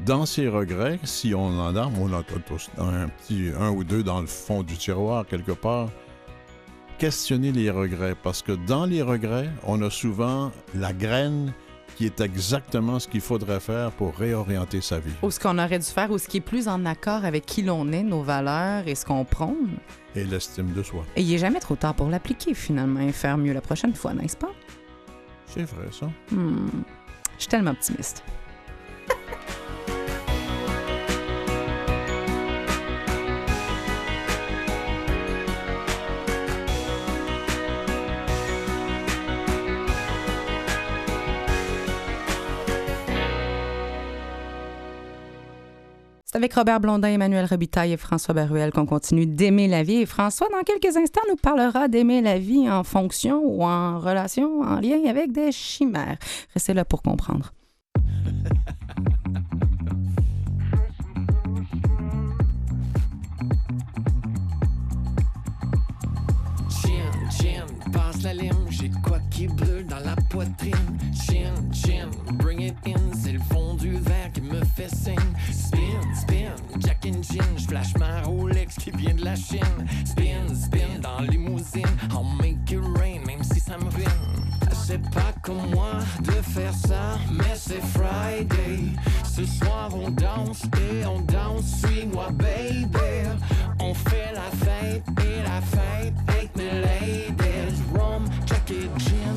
[0.00, 3.84] Dans ses regrets, si on en a, on en a tous un petit un ou
[3.84, 5.88] deux dans le fond du tiroir quelque part,
[6.98, 11.52] questionner les regrets parce que dans les regrets, on a souvent la graine
[11.96, 15.12] qui est exactement ce qu'il faudrait faire pour réorienter sa vie.
[15.22, 17.62] Ou ce qu'on aurait dû faire, ou ce qui est plus en accord avec qui
[17.62, 19.76] l'on est, nos valeurs et ce qu'on prône.
[20.14, 21.04] Et l'estime de soi.
[21.16, 24.14] Et il n'est jamais trop tard pour l'appliquer, finalement, et faire mieux la prochaine fois,
[24.14, 24.52] n'est-ce pas?
[25.46, 26.06] C'est vrai, ça.
[26.30, 26.68] Hmm.
[27.36, 28.24] Je suis tellement optimiste.
[46.34, 49.96] Avec Robert Blondin, Emmanuel Robitaille et François Baruel qu'on continue d'aimer la vie.
[49.96, 54.62] Et François, dans quelques instants, nous parlera d'aimer la vie en fonction ou en relation,
[54.62, 56.16] en lien avec des chimères.
[56.54, 57.52] Restez là pour comprendre.
[67.92, 73.32] Passe la lime, j'ai quoi qui brûle dans la Chin, chin, bring it in, c'est
[73.32, 75.18] le fond du verre qui me fait signe.
[75.52, 79.60] Spin, spin, Jack and Gin, j'flash ma Rolex qui vient de la Chine.
[80.06, 83.90] Spin, spin dans limousine, I'll make it rain, même si ça me.
[84.86, 88.84] C'est pas comme moi de faire ça, mais c'est Friday.
[89.24, 93.28] Ce soir on danse et on danse, suis-moi baby.
[93.78, 97.82] On fait la fête et la fête avec mes ladies.
[97.94, 99.31] Rum, Jack et gin.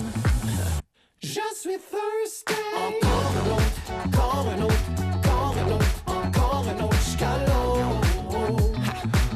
[1.35, 2.53] Je suis thirsty.
[2.77, 3.69] Encore un autre,
[4.05, 4.83] encore un autre,
[5.27, 7.99] encore un autre, encore un autre jusqu'à l'eau.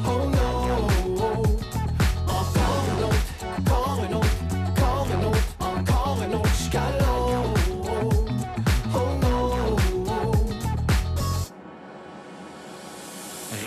[0.06, 0.48] Oh no.
[2.26, 3.22] Encore un autre,
[3.58, 4.34] encore un autre,
[4.70, 7.26] encore un autre, encore un autre jusqu'à l'eau.
[8.96, 9.36] Oh no.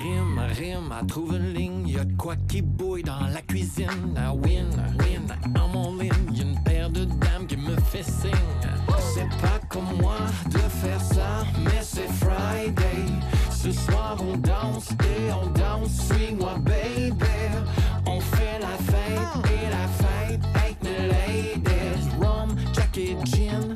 [0.01, 4.16] Rime, rime, à trouver une ligne, y'a de quoi qui bouille dans la cuisine.
[4.16, 6.32] I win, win, I'm all in,
[7.94, 13.05] C'est pas comme moi de faire ça, mais c'est Friday.
[13.50, 17.12] Ce soir on danse et on danse, suis-moi baby.
[18.07, 22.09] On fait la fête et la fête avec mes ladies.
[22.18, 23.74] Rum, Jack et gin.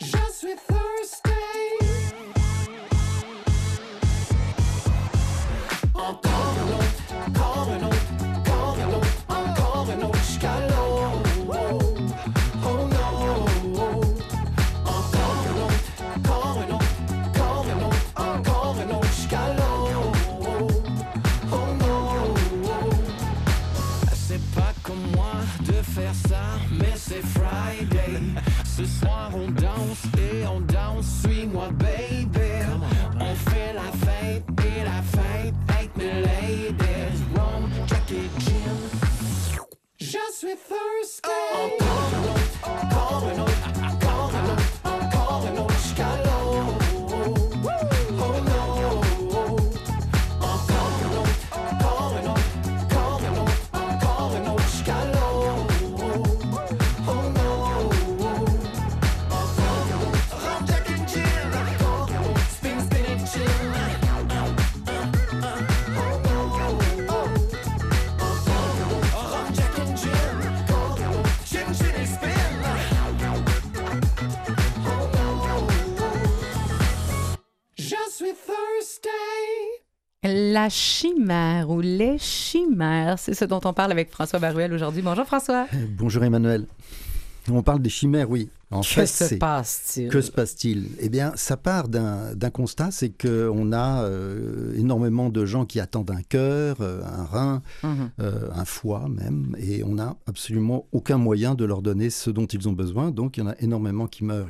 [0.00, 1.25] Je suis thirsty.
[80.66, 85.00] La chimère ou les chimères, c'est ce dont on parle avec François Baruel aujourd'hui.
[85.00, 85.68] Bonjour François.
[85.96, 86.66] Bonjour Emmanuel.
[87.48, 88.48] On parle des chimères, oui.
[88.72, 90.08] En que fait, se passe-t-il?
[90.08, 90.88] Que se passe-t-il?
[90.98, 96.10] Eh bien, ça part d'un constat, c'est qu'on a euh, énormément de gens qui attendent
[96.10, 98.10] un cœur, euh, un rein, Mhm.
[98.18, 102.46] euh, un foie même, et on n'a absolument aucun moyen de leur donner ce dont
[102.46, 104.48] ils ont besoin, donc il y en a énormément qui meurent.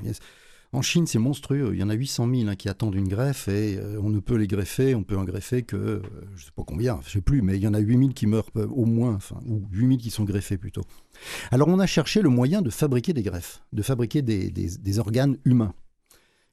[0.77, 3.49] En Chine, c'est monstrueux, il y en a 800 000 hein, qui attendent une greffe,
[3.49, 6.03] et euh, on ne peut les greffer, on peut en greffer que, euh,
[6.35, 7.97] je ne sais pas combien, je ne sais plus, mais il y en a 8
[7.99, 10.83] 000 qui meurent euh, au moins, enfin, ou 8 000 qui sont greffés plutôt.
[11.51, 14.99] Alors on a cherché le moyen de fabriquer des greffes, de fabriquer des, des- des
[14.99, 15.73] organes humains.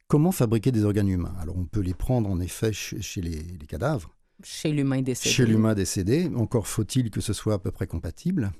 [0.07, 1.33] Comment fabriquer des organes humains?
[1.41, 5.29] Alors on peut les prendre en effet chez, chez les, les cadavres, Chez l'humain décédé.
[5.35, 8.53] chez l'humain décédé, encore faut-il que ce soit à peu près compatible,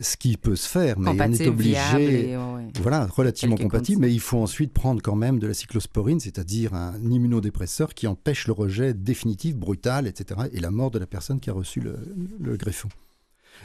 [0.00, 2.30] ce qui peut se faire, mais on est obligé...
[2.32, 2.68] et- ouais, ouais.
[2.80, 6.98] Voilà, relativement compatible, mais il faut ensuite prendre quand même de la cyclosporine, c'est-à-dire un
[7.10, 11.50] immunodépresseur qui empêche le rejet définitif, brutal, etc., et la mort de la personne qui
[11.50, 11.98] a reçu le,
[12.40, 12.88] le greffon.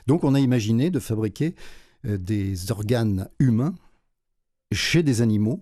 [0.06, 1.56] Donc on a imaginé de fabriquer
[2.06, 3.74] euh, des organes humains
[4.74, 5.62] chez des animaux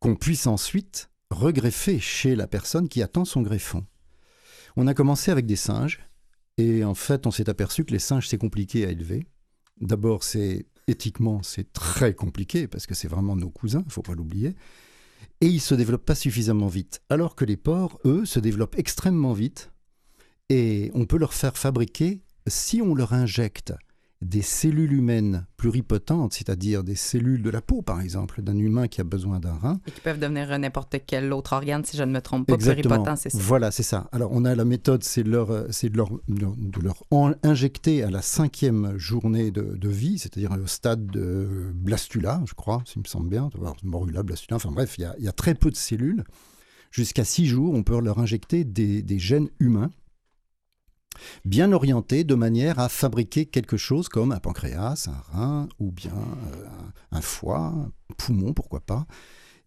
[0.00, 3.84] qu'on puisse ensuite regreffer chez la personne qui attend son greffon.
[4.76, 6.00] On a commencé avec des singes,
[6.60, 9.26] et en fait on s'est aperçu que les singes c'est compliqué à élever.
[9.80, 14.14] D'abord c'est éthiquement c'est très compliqué parce que c'est vraiment nos cousins, il faut pas
[14.14, 14.54] l'oublier.
[15.40, 19.32] Et ils se développent pas suffisamment vite, alors que les porcs, eux, se développent extrêmement
[19.32, 19.70] vite.
[20.50, 23.72] Et on peut leur faire fabriquer, si on leur injecte
[24.22, 29.00] des cellules humaines pluripotentes, c'est-à-dire des cellules de la peau, par exemple, d'un humain qui
[29.00, 29.80] a besoin d'un rein.
[29.86, 32.52] Et qui peuvent devenir n'importe quel autre organe, si je ne me trompe pas.
[32.52, 32.96] Exactement.
[32.96, 33.38] Pluripotent, c'est ça.
[33.40, 34.08] Voilà, c'est ça.
[34.12, 38.02] Alors, on a la méthode, c'est de leur, c'est de leur, de leur en- injecter
[38.02, 43.00] à la cinquième journée de, de vie, c'est-à-dire au stade de blastula, je crois, s'il
[43.00, 43.48] me semble bien,
[43.82, 46.24] morula, blastula, enfin bref, il y a, il y a très peu de cellules.
[46.90, 49.90] Jusqu'à six jours, on peut leur injecter des, des gènes humains
[51.44, 56.12] bien orientés de manière à fabriquer quelque chose comme un pancréas, un rein ou bien
[56.12, 56.66] euh,
[57.12, 59.06] un, un foie, un poumon, pourquoi pas.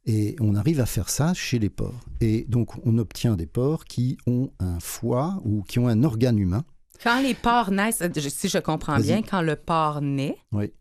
[0.05, 1.93] Et on arrive à faire ça chez les porcs.
[2.19, 6.37] Et donc, on obtient des porcs qui ont un foie ou qui ont un organe
[6.39, 6.65] humain.
[7.01, 10.73] Quand les porcs naissent, si je comprends bien, quand le porc naît, Oui.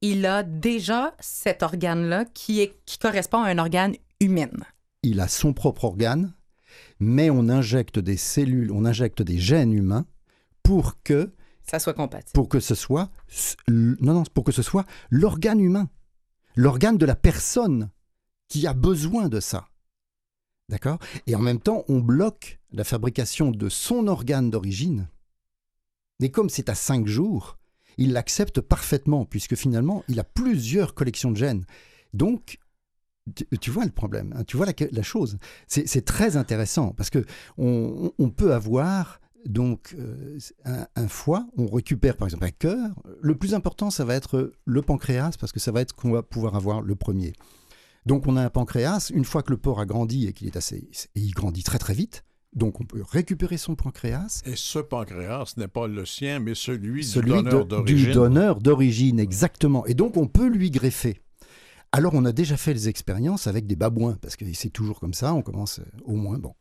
[0.00, 4.48] il a déjà cet organe-là qui, est, qui correspond à un organe humain.
[5.02, 6.32] Il a son propre organe,
[6.98, 10.06] mais on injecte des cellules, on injecte des gènes humains
[10.62, 11.32] pour que,
[11.62, 12.32] Ça soit compatible.
[12.32, 13.10] pour que ce soit,
[13.68, 15.88] non, non, pour que ce soit l'organe humain,
[16.54, 17.90] l'organe de la personne
[18.48, 19.68] qui a besoin de ça.
[20.68, 20.98] D'accord?
[21.26, 25.08] Et en même temps, on bloque la fabrication de son organe d'origine.
[26.20, 27.58] Et comme c'est à cinq jours,
[27.98, 31.64] il l'accepte parfaitement, puisque finalement, il a plusieurs collections de gènes.
[32.14, 32.58] Donc,
[33.60, 35.38] tu, vois le problème, hein, tu vois la, la chose.
[35.66, 37.24] C'est très intéressant, parce que
[37.58, 42.90] on, on peut avoir donc euh, un, un foie, on récupère par exemple un cœur.
[43.20, 46.22] Le plus important, ça va être le pancréas, parce que ça va être qu'on va
[46.22, 47.32] pouvoir avoir le premier.
[48.06, 50.56] Donc on a un pancréas, une fois que le porc a grandi et qu'il est
[50.56, 50.88] assez...
[51.14, 52.24] Et il grandit très très vite,
[52.54, 54.42] donc on peut récupérer son pancréas.
[54.46, 57.96] Et ce pancréas n'est pas le sien, mais celui, Celui du donneur d'origine.
[57.96, 59.84] du donneur d'origine, exactement.
[59.86, 61.20] Et donc on peut lui greffer.
[61.92, 65.14] Alors on a déjà fait les expériences avec des babouins, parce que c'est toujours comme
[65.14, 66.54] ça, on commence euh, au moins, bon.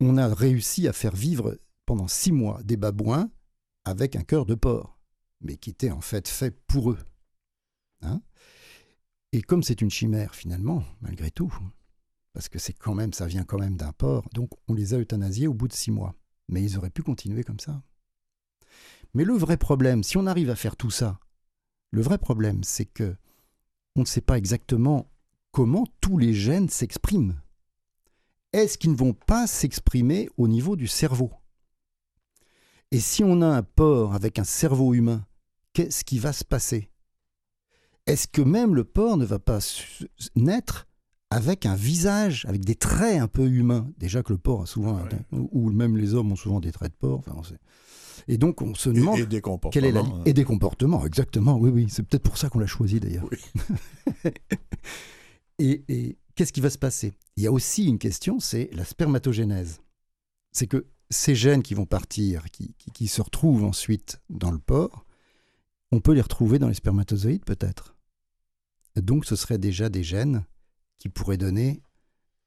[0.00, 3.30] On a réussi à faire vivre pendant six mois des babouins
[3.84, 4.98] avec un cœur de porc,
[5.40, 6.98] mais qui était en fait fait pour eux.
[8.02, 8.22] Hein
[9.32, 11.52] et comme c'est une chimère finalement, malgré tout,
[12.32, 14.98] parce que c'est quand même, ça vient quand même d'un porc, donc on les a
[14.98, 16.14] euthanasiés au bout de six mois.
[16.48, 17.82] Mais ils auraient pu continuer comme ça.
[19.14, 21.20] Mais le vrai problème, si on arrive à faire tout ça,
[21.92, 23.16] le vrai problème, c'est que
[23.96, 25.10] on ne sait pas exactement
[25.52, 27.40] comment tous les gènes s'expriment.
[28.52, 31.30] Est-ce qu'ils ne vont pas s'exprimer au niveau du cerveau?
[32.90, 35.24] Et si on a un porc avec un cerveau humain,
[35.72, 36.90] qu'est-ce qui va se passer?
[38.06, 39.60] Est-ce que même le porc ne va pas
[40.34, 40.88] naître
[41.30, 43.88] avec un visage, avec des traits un peu humains?
[43.98, 46.96] Déjà que le porc a souvent, ou même les hommes ont souvent des traits de
[46.96, 47.20] porc.
[47.20, 47.60] Enfin, on sait.
[48.28, 49.40] Et donc on se demande et des
[49.72, 50.20] quelle est la comportements.
[50.20, 50.24] hein.
[50.26, 51.56] et des comportements, exactement.
[51.58, 53.28] Oui, oui, c'est peut-être pour ça qu'on l'a choisi d'ailleurs.
[55.58, 57.12] et et qu'est-ce qui va se passer?
[57.36, 59.80] Il y a aussi une question, c'est la spermatogénèse.
[60.52, 64.58] C'est que ces gènes qui vont partir, qui, qui- qui se retrouvent ensuite dans le
[64.58, 65.04] porc,
[65.92, 67.96] on peut les retrouver dans les spermatozoïdes peut-être?
[68.96, 70.44] Donc ce seraient déjà des gènes
[70.98, 71.82] qui pourraient donner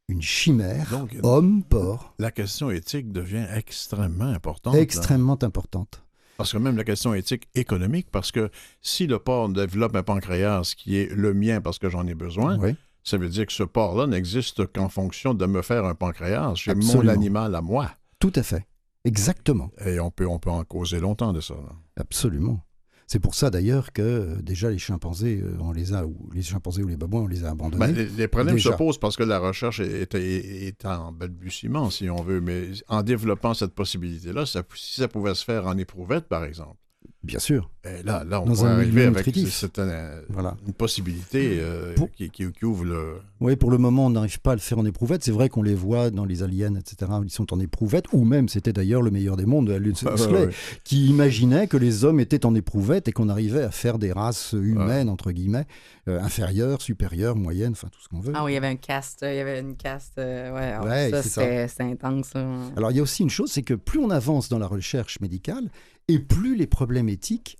[0.10, 4.76] une chimère Donc, homme-porc La question éthique devient extrêmement importante.
[4.76, 4.82] là.
[4.82, 6.04] extrêmement importante.
[6.38, 8.50] Parce que même la question éthique économique, parce que
[8.82, 12.58] si le porc développe un pancréas qui est le mien parce que j'en ai besoin,
[12.60, 12.76] Oui.
[13.04, 16.54] ça veut dire que ce porc-là n'existe qu'en fonction de me faire un pancréas.
[16.56, 17.92] J'ai mon animal à moi.
[18.20, 18.66] Tout à fait.
[19.06, 19.70] Exactement.
[19.86, 21.54] Et on peut, on peut en causer longtemps de ça.
[21.54, 21.76] là.
[21.98, 22.62] Absolument.
[23.08, 26.42] C'est pour ça d'ailleurs que euh, déjà les chimpanzés, euh, on les a, ou les
[26.42, 27.86] chimpanzés ou les babouins, on les a abandonnés.
[27.88, 28.72] Ben, les, les problèmes Déjà.
[28.72, 32.42] se posent parce que la recherche est, est- est en balbutiement, si on veut.
[32.42, 36.78] Mais en développant cette possibilité-là, si ça pouvait se faire en éprouvette, par exemple,
[37.24, 37.70] Bien sûr.
[37.86, 39.54] eh, là, là, on Dans un arriver avec nutritif.
[39.54, 40.58] c'est un- Voilà.
[40.68, 43.16] une possibilité euh, Pour- qui, qui- qui ouvre le...
[43.40, 45.24] Oui, pour le moment, on n'arrive pas à le faire en éprouvette.
[45.24, 47.12] C'est vrai qu'on les voit dans les aliens, etc.
[47.24, 50.14] Ils sont en éprouvette, ou même, c'était d'ailleurs le meilleur des mondes, Aldous Ah, ouais,
[50.16, 50.54] Huxley, ouais.
[50.84, 54.54] qui imaginait que les hommes étaient en éprouvette et qu'on arrivait à faire des races
[54.54, 55.66] humaines, entre guillemets,
[56.10, 58.34] euh, inférieures, supérieures, moyennes, enfin tout ce qu'on veut.
[58.36, 60.18] Ah oui, il y avait un cast, il y avait une caste.
[60.18, 62.28] euh, ouais, alors Ouais, ça, c'est intense.
[62.34, 62.46] ça.
[62.76, 65.20] Alors il y a aussi une chose, c'est que plus on avance dans la recherche
[65.22, 65.70] médicale,
[66.10, 67.08] et plus les problèmes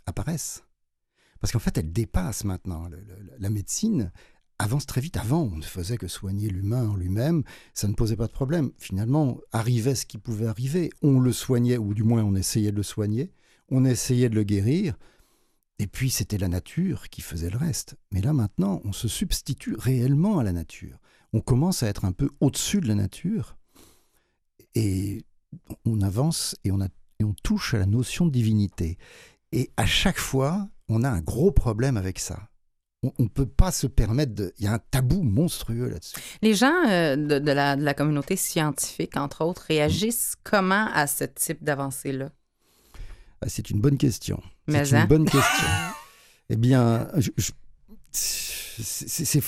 [0.06, 0.64] apparaissent.
[1.40, 2.90] Parce qu'en fait, elle dépasse maintenant.
[3.40, 4.12] La médecine
[4.60, 5.18] avance très vite.
[5.18, 7.44] Avant, on ne faisait que soigner l'humain en lui-même,
[7.74, 8.72] ça ne posait pas de problème.
[8.78, 10.90] Finalement, arrivait ce qui pouvait arriver.
[11.02, 13.32] On le soignait, ou du moins on essayait de le soigner,
[13.70, 14.96] on essayait de le guérir,
[15.80, 17.98] et puis c'était la nature qui faisait le reste.
[18.12, 21.00] Mais là maintenant, on se substitue réellement à la nature.
[21.34, 23.58] On commence à être un peu au-dessus de la nature,
[24.76, 25.24] et
[25.84, 28.98] on avance et on touche à la notion de divinité.
[29.54, 32.50] Et à chaque fois, on a un gros problème avec ça.
[33.04, 34.52] On ne peut pas se permettre de...
[34.58, 36.16] Il y a un tabou monstrueux là-dessus.
[36.42, 41.06] Les gens euh, de, de la, de la communauté scientifique, entre autres, réagissent comment à
[41.06, 42.30] ce type d'avancée-là?
[43.42, 44.42] Ah, c'est une bonne question.
[44.70, 45.06] C'est une hein?
[45.06, 45.68] bonne question.
[46.50, 47.52] eh bien, je- je-
[48.12, 49.44] c'est-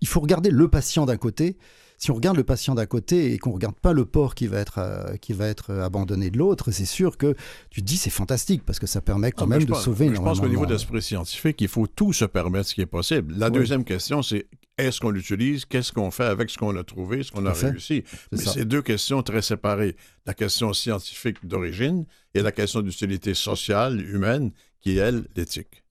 [0.00, 1.56] il faut regarder le patient d'un côté.
[1.98, 4.58] Si on regarde le patient d'un côté et qu'on regarde pas le porc qui va
[4.58, 7.34] être, euh, qui va être abandonné de l'autre, c'est sûr que
[7.70, 10.08] tu te dis c'est fantastique parce que ça permet quand Ah, même de pense- sauver
[10.14, 12.86] Je pense qu'au niveau de l'esprit scientifique, il faut tout se permettre ce qui est
[12.86, 13.34] possible.
[13.36, 13.52] La Oui.
[13.54, 15.64] deuxième question, c'est est-ce qu'on l'utilise?
[15.64, 17.70] Qu'est-ce qu'on fait avec ce qu'on a trouvé, ce qu'on a fait.
[17.70, 18.04] réussi?
[18.30, 19.96] Mais c'est deux questions très séparées.
[20.26, 24.50] La question scientifique d'origine et la question d'utilité sociale, humaine,
[24.82, 25.82] qui est, elle, l'éthique.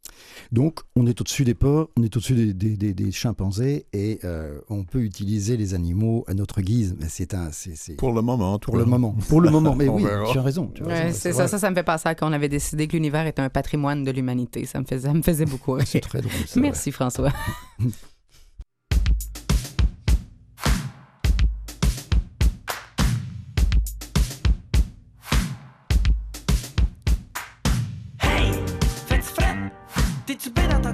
[0.51, 4.19] Donc, on est au-dessus des porcs, on est au-dessus des, des- des- des chimpanzés et
[4.23, 6.95] euh, on peut utiliser les animaux à notre guise.
[6.99, 8.89] Mais c'est un, c'est, c'est- Pour le moment, en tout pour le cas.
[8.89, 9.15] moment.
[9.29, 10.31] Pour le moment, mais On oui, verra.
[10.31, 10.71] tu as raison.
[10.73, 11.43] tu as Ouais, raison, c'est vrai.
[11.43, 14.03] ça, ça, ça me fait penser à qu'on avait décidé que l'univers est un patrimoine
[14.03, 14.65] de l'humanité.
[14.65, 15.79] Ça me faisait, ça me faisait beaucoup.
[15.85, 16.31] C'est très drôle.
[16.47, 17.31] ça, Merci, François.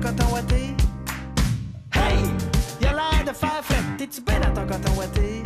[0.02, 0.76] coton ouaté?
[1.94, 2.18] Hey,
[2.82, 3.84] y'a l'air de faire fret.
[3.98, 5.41] T'es-tu bien dans ton coton ouaté?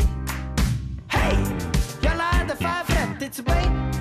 [1.11, 1.37] Hey!
[2.01, 3.94] Y'a l'air de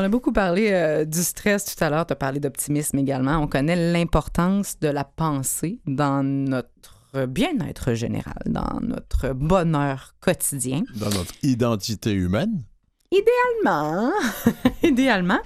[0.00, 3.36] On a beaucoup parlé euh, du stress tout à l'heure, tu as parlé d'optimisme également.
[3.36, 10.84] On connaît l'importance de la pensée dans notre bien-être général, dans notre bonheur quotidien.
[10.96, 12.62] Dans notre identité humaine.
[13.12, 14.10] Idéalement,
[14.82, 15.40] idéalement.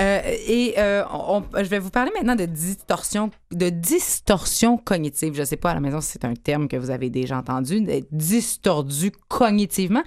[0.00, 5.34] Euh, et euh, on- je vais vous parler maintenant de distorsion, de distorsion cognitive.
[5.34, 7.38] Je ne sais pas à la maison si c'est un terme que vous avez déjà
[7.38, 10.02] entendu, d'être distordu cognitivement.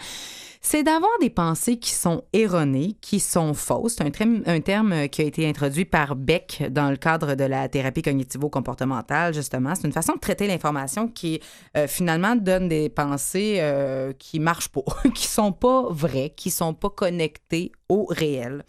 [0.67, 3.97] C'est d'avoir des pensées qui sont erronées, qui sont fausses.
[3.97, 7.43] C'est un, terme- un terme qui a été introduit par Beck dans le cadre de
[7.43, 9.75] la thérapie cognitivo-comportementale, justement.
[9.75, 11.39] C'est une façon de traiter l'information qui,
[11.77, 14.81] euh, finalement, donne des pensées euh, qui marchent pas,
[15.13, 18.65] qui sont pas vraies, qui sont pas connectées au réel.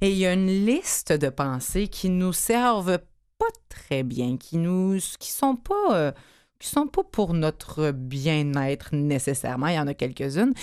[0.00, 3.00] Et il y a une liste de pensées qui nous servent
[3.36, 6.12] pas très bien, qui nous, qui sont pas, euh,
[6.58, 9.66] qui sont pas pour notre bien-être nécessairement.
[9.66, 10.54] Il y en a quelques-unes.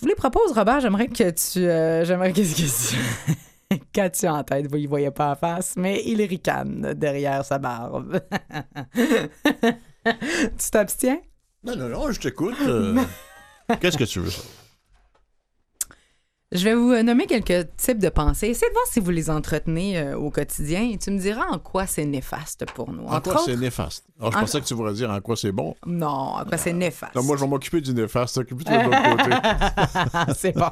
[0.00, 0.80] Je vous les propose, Robert.
[0.80, 5.32] J'aimerais que tu, euh, j'aimerais qu'est-ce que tu, qu'as-tu en tête Vous ne voyez pas
[5.32, 8.18] en face, mais il ricane derrière sa barbe.
[10.06, 11.20] tu t'abstiens?
[11.64, 12.56] Non, non, non, je t'écoute.
[12.62, 12.96] euh,
[13.80, 14.32] Qu'est-ce que tu veux?
[16.52, 18.48] Je vais vous nommer quelques types de pensées.
[18.48, 21.60] Essayez de voir si vous les entretenez euh, au quotidien et tu me diras en
[21.60, 23.04] quoi c'est néfaste pour nous.
[23.04, 24.04] En Entre quoi c'est autres- néfaste?
[24.18, 25.76] Alors, je En- pensais que tu voudrais dire en quoi c'est bon.
[25.86, 27.14] Non, en quoi c'est néfaste.
[27.14, 28.36] Non, moi, je vais m'occuper du néfaste.
[28.38, 30.34] Occupe-toi de l'autre côté.
[30.36, 30.70] c'est bon.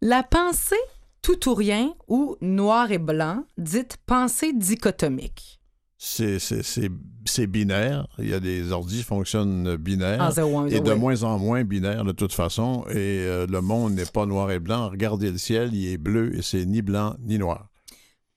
[0.00, 0.74] La pensée
[1.22, 5.60] tout ou rien ou noir et blanc, dite pensée dichotomique.
[5.96, 6.90] C'est- C'est c'est-
[7.30, 8.06] c'est binaire.
[8.18, 10.20] Il y a des ordis qui fonctionnent binaires.
[10.20, 10.98] En zéro, un, et zéro, de oui.
[10.98, 12.84] moins en moins binaire de toute façon.
[12.90, 14.88] Et euh, le monde n'est pas noir et blanc.
[14.90, 17.68] Regardez le ciel, il est bleu et c'est ni blanc ni noir.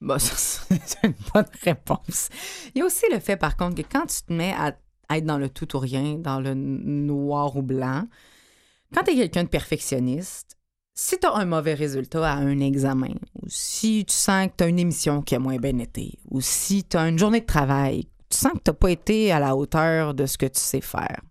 [0.01, 0.33] Bon, ça,
[0.85, 2.29] c'est une bonne réponse.
[2.75, 4.75] Il y a aussi le fait, par contre, que quand tu te mets à
[5.15, 8.07] être dans le tout ou rien, dans le noir ou blanc,
[8.93, 10.57] quand tu es quelqu'un de perfectionniste,
[10.95, 14.63] si tu as un mauvais résultat à un examen, ou si tu sens que tu
[14.63, 17.45] as une émission qui a moins bien été, ou si tu as une journée de
[17.45, 20.59] travail, tu sens que tu n'as pas été à la hauteur de ce que tu
[20.59, 21.21] sais faire,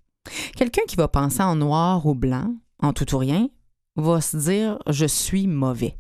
[0.57, 3.49] quelqu'un qui va penser en noir ou blanc, en tout ou rien,
[3.97, 5.97] va se dire je suis mauvais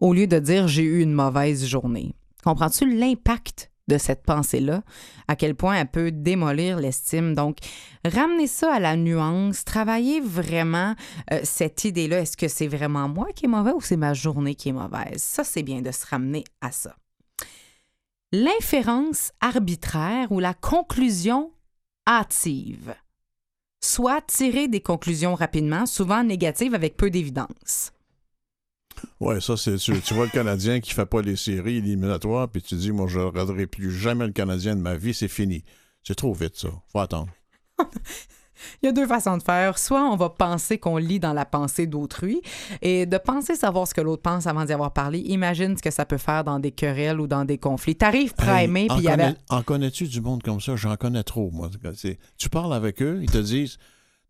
[0.00, 2.14] au lieu de dire j'ai eu une mauvaise journée.
[2.44, 4.82] Comprends-tu l'impact de cette pensée-là,
[5.28, 7.34] à quel point elle peut démolir l'estime?
[7.34, 7.56] Donc,
[8.04, 10.94] ramener ça à la nuance, travailler vraiment
[11.32, 12.20] euh, cette idée-là.
[12.20, 15.22] Est-ce que c'est vraiment moi qui est mauvais ou c'est ma journée qui est mauvaise?
[15.22, 16.94] Ça, c'est bien de se ramener à ça.
[18.32, 21.50] L'inférence arbitraire ou la conclusion
[22.06, 22.94] hâtive.
[23.82, 27.94] Soit tirer des conclusions rapidement, souvent négatives avec peu d'évidence.
[29.18, 29.76] Ouais, ça, c'est.
[29.76, 33.06] Tu, tu vois le Canadien qui fait pas les séries éliminatoires, puis tu dis, moi,
[33.06, 35.64] je ne regarderai plus jamais le Canadien de ma vie, c'est fini.
[36.02, 36.68] C'est trop vite, ça.
[36.92, 37.32] Faut attendre.
[38.82, 39.78] Il y a deux façons de faire.
[39.78, 42.40] Soit on va penser qu'on lit dans la pensée d'autrui
[42.82, 45.18] et de penser savoir ce que l'autre pense avant d'y avoir parlé.
[45.20, 47.96] Imagine ce que ça peut faire dans des querelles ou dans des conflits.
[47.96, 49.22] T'arrives primé, Hey, puis en il y avait...
[49.24, 50.76] connais- En connais-tu du monde comme ça?
[50.76, 51.70] J'en connais trop, moi.
[52.36, 53.78] Tu parles avec eux, ils te disent.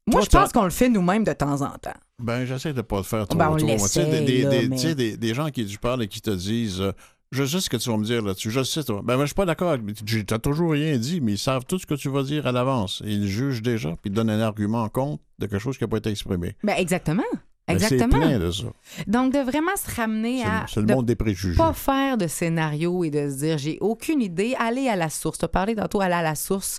[0.06, 1.92] Moi, Toi, je pense qu'on le fait nous-mêmes de temps en temps.
[2.18, 3.38] Ben, j'essaie de pas le faire trop.
[3.38, 3.66] Ben, on trop.
[3.66, 5.76] Tu sais, des, l'essaye, des- là, des- mais- tu sais, des- des gens qui tu
[5.78, 6.92] parles et qui te disent euh,
[7.30, 8.50] Je sais ce que tu vas me dire là-dessus.
[8.50, 9.02] Je sais, toi.
[9.04, 9.76] Ben, moi, je suis pas d'accord.
[10.06, 12.52] Tu n'as toujours rien dit, mais ils savent tout ce que tu vas dire à
[12.52, 13.02] l'avance.
[13.04, 15.88] Ils jugent déjà, puis ils donnent un argument en compte de quelque chose qui n'a
[15.88, 16.56] pas été exprimé.
[16.64, 17.22] Ben, exactement.
[17.68, 18.18] Ben, Exactement.
[18.18, 18.64] plein de ça.
[19.06, 20.64] Donc, de vraiment se ramener à...
[20.66, 21.54] c'est le de monde des préjugés.
[21.54, 25.36] pas faire de scénario et de se dire j'ai aucune idée, aller à la source.
[25.36, 26.78] Tu as parlé tantôt, aller à la source.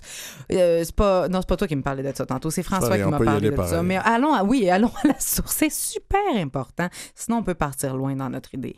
[0.50, 2.88] Euh, c'est pas, non, c'est pas toi qui me parlais de ça tantôt, c'est François
[2.88, 3.84] Pareil, qui m'a parlé de ça.
[3.84, 5.54] Mais allons, à, oui, allons à la source.
[5.58, 6.88] C'est super important.
[7.14, 8.74] Sinon, on peut partir loin dans notre idée.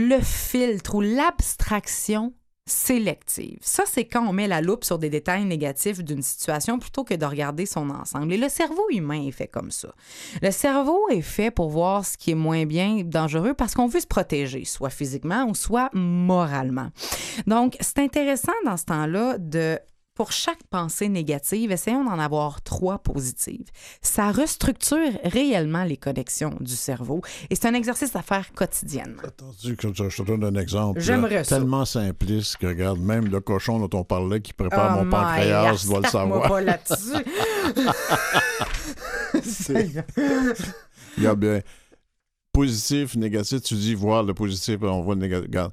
[0.00, 2.32] Le filtre ou l'abstraction
[2.66, 3.58] sélective.
[3.62, 7.14] Ça, c'est quand on met la loupe sur des détails négatifs d'une situation plutôt que
[7.14, 8.32] de regarder son ensemble.
[8.32, 9.92] Et le cerveau humain est fait comme ça.
[10.40, 13.98] Le cerveau est fait pour voir ce qui est moins bien dangereux parce qu'on veut
[13.98, 16.90] se protéger, soit physiquement ou soit moralement.
[17.48, 19.80] Donc, c'est intéressant dans ce temps-là de
[20.18, 23.68] Pour chaque pensée négative, essayons d'en avoir trois positives.
[24.02, 29.22] Ça restructure réellement les connexions du cerveau et c'est un exercice à faire quotidiennement.
[29.22, 30.98] Attendu que je, te donne un exemple.
[30.98, 31.44] Là.
[31.44, 35.84] Tellement simpliste que, regarde, même le cochon dont on parlait qui prépare Oh mon pancréas
[35.86, 36.48] doit le savoir.
[36.48, 37.12] pas là-dessus.
[41.16, 41.60] Regarde bien.
[42.50, 45.46] Positif, négatif, tu dis voir le positif, on voit le négatif.
[45.46, 45.72] Regarde,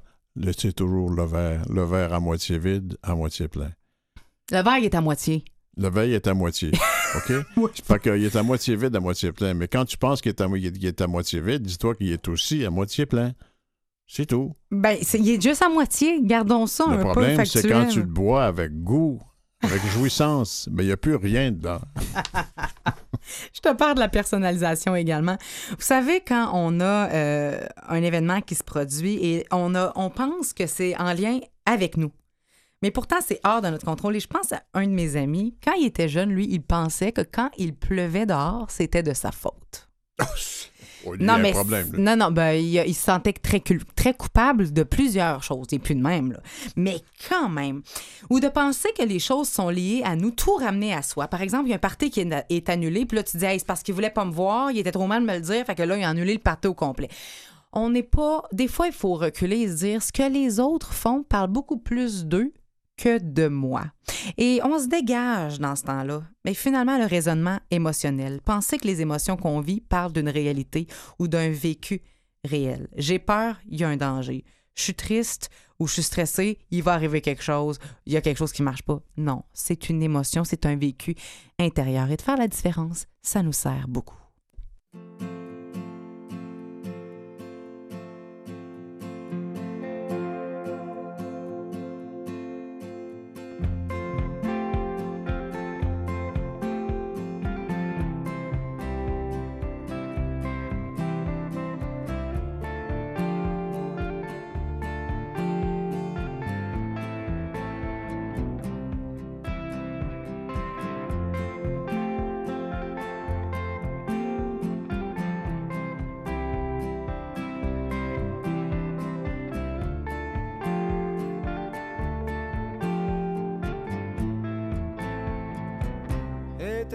[0.56, 1.64] c'est toujours le verre.
[1.68, 3.72] Le verre à moitié vide, à moitié plein.
[4.50, 5.44] Le verre il est à moitié.
[5.76, 6.70] Le verre il est à moitié.
[7.16, 7.32] OK?
[7.84, 9.54] Fait qu'il est à moitié vide, à moitié plein.
[9.54, 12.64] Mais quand tu penses qu'il est, à est à moitié vide, dis-toi qu'il est aussi
[12.64, 13.32] à moitié plein.
[14.06, 14.54] C'est tout.
[14.70, 16.20] Ben, c'est- il est juste à moitié.
[16.22, 19.20] Gardons ça le un peu problème, c'est quand tu le bois avec goût,
[19.62, 21.80] avec jouissance, mais il n'y a plus rien dedans.
[23.52, 25.36] Je te parle de la personnalisation également.
[25.70, 30.10] Vous savez, quand on a euh, un événement qui se produit et on, a, on
[30.10, 32.12] pense que c'est en lien avec nous.
[32.82, 34.16] Mais pourtant, c'est hors de notre contrôle.
[34.16, 35.56] Et je pense à un de mes amis.
[35.64, 39.32] Quand il était jeune, lui, il pensait que quand il pleuvait dehors, c'était de sa
[39.32, 39.88] faute.
[41.08, 41.92] Oh, un mais problème.
[41.96, 43.62] non, non, ben, il, il se sentait très,
[43.94, 46.40] très coupable de plusieurs choses, et plus de même, là.
[46.74, 47.82] mais quand même.
[48.28, 51.28] Ou de penser que les choses sont liées à nous, tout ramener à soi.
[51.28, 53.44] Par exemple, il y a un party qui est, est annulé, puis là, tu dis,
[53.44, 55.40] Hey, c'est parce qu'il voulait pas me voir, il était trop mal de me le
[55.40, 57.08] dire, fait que là, il a annulé le party au complet.
[57.72, 58.42] On n'est pas.
[58.52, 61.78] Des fois, il faut reculer et se dire ce que les autres font parle beaucoup
[61.78, 62.52] plus d'eux
[62.96, 63.84] que de moi.
[64.38, 66.22] Et on se dégage dans ce temps-là.
[66.44, 68.40] Mais finalement, le raisonnement émotionnel.
[68.42, 70.86] Penser que les émotions qu'on vit parlent d'une réalité
[71.18, 72.02] ou d'un vécu
[72.44, 72.88] réel.
[72.96, 74.44] J'ai peur, il y a un danger.
[74.74, 78.20] Je suis triste ou je suis stressé, il va arriver quelque chose, il y a
[78.20, 79.00] quelque chose qui marche pas.
[79.16, 81.14] Non, c'est une émotion, c'est un vécu
[81.58, 82.10] intérieur.
[82.10, 84.16] Et de faire la différence, ça nous sert beaucoup.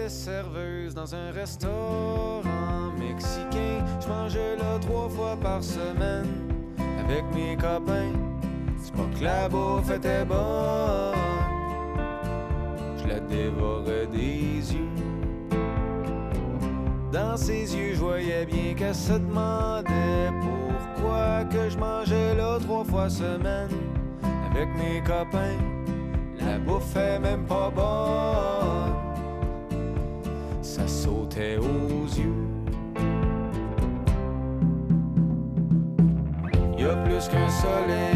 [0.08, 2.42] Serveuse dans un restaurant
[2.98, 3.84] mexicain.
[4.00, 6.26] Je mangeais là trois fois par semaine
[7.04, 8.12] avec mes copains.
[8.82, 11.14] C'est pas que la bouffe était bonne,
[12.96, 14.88] je la dévorais des yeux.
[17.12, 22.84] Dans ses yeux, je voyais bien qu'elle se demandait pourquoi que je mangeais là trois
[22.84, 23.70] fois semaine
[24.50, 25.58] avec mes copains.
[26.40, 28.91] La bouffe est même pas bonne
[31.02, 32.46] sautait aux yeux.
[36.78, 38.11] Y a plus qu'un soleil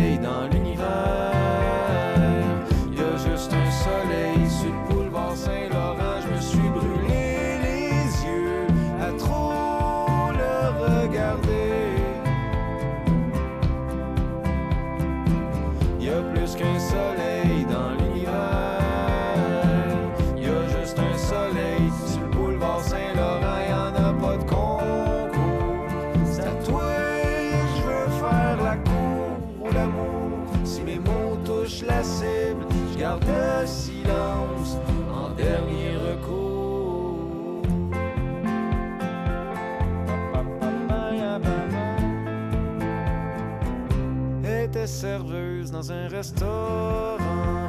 [44.77, 47.17] était serveuse dans un restaurant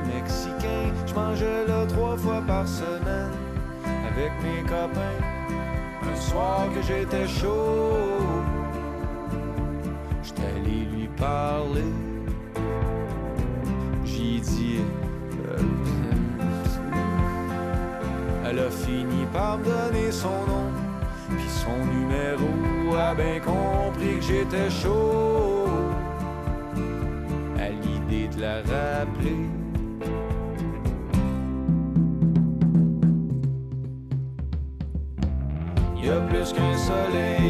[0.05, 0.91] mexicain.
[1.05, 3.31] Je mangeais là trois fois par semaine
[4.11, 5.21] avec mes copains.
[6.03, 8.19] Un soir que j'étais chaud,
[10.21, 11.93] j'étais allé lui parler.
[14.03, 14.79] J'ai dit.
[15.47, 15.57] euh,
[18.49, 20.71] Elle a fini par me donner son nom,
[21.29, 25.66] puis son numéro a bien compris que j'étais chaud
[28.37, 29.45] de la rappeler.
[36.01, 37.46] Y a plus qu'un soleil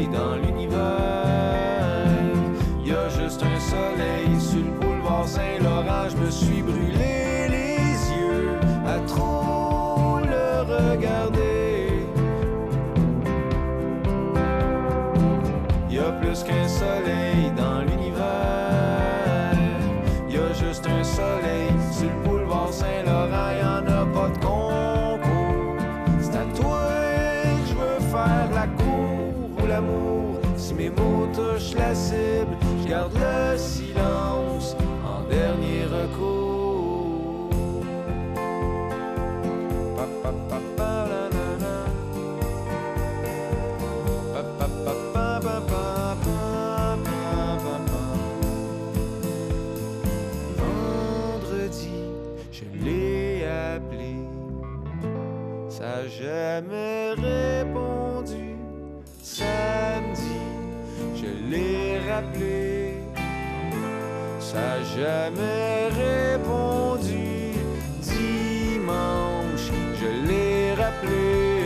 [56.57, 58.55] jamais répondu.
[59.21, 60.39] Samedi,
[61.15, 62.93] je l'ai rappelé,
[64.39, 67.51] ça jamais répondu.
[68.01, 71.59] Dimanche, je l'ai rappelé,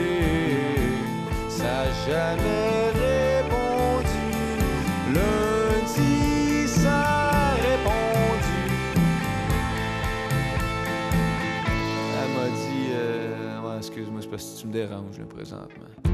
[1.50, 2.91] ça jamais
[14.32, 16.11] parce que tu me déranges là, présentement.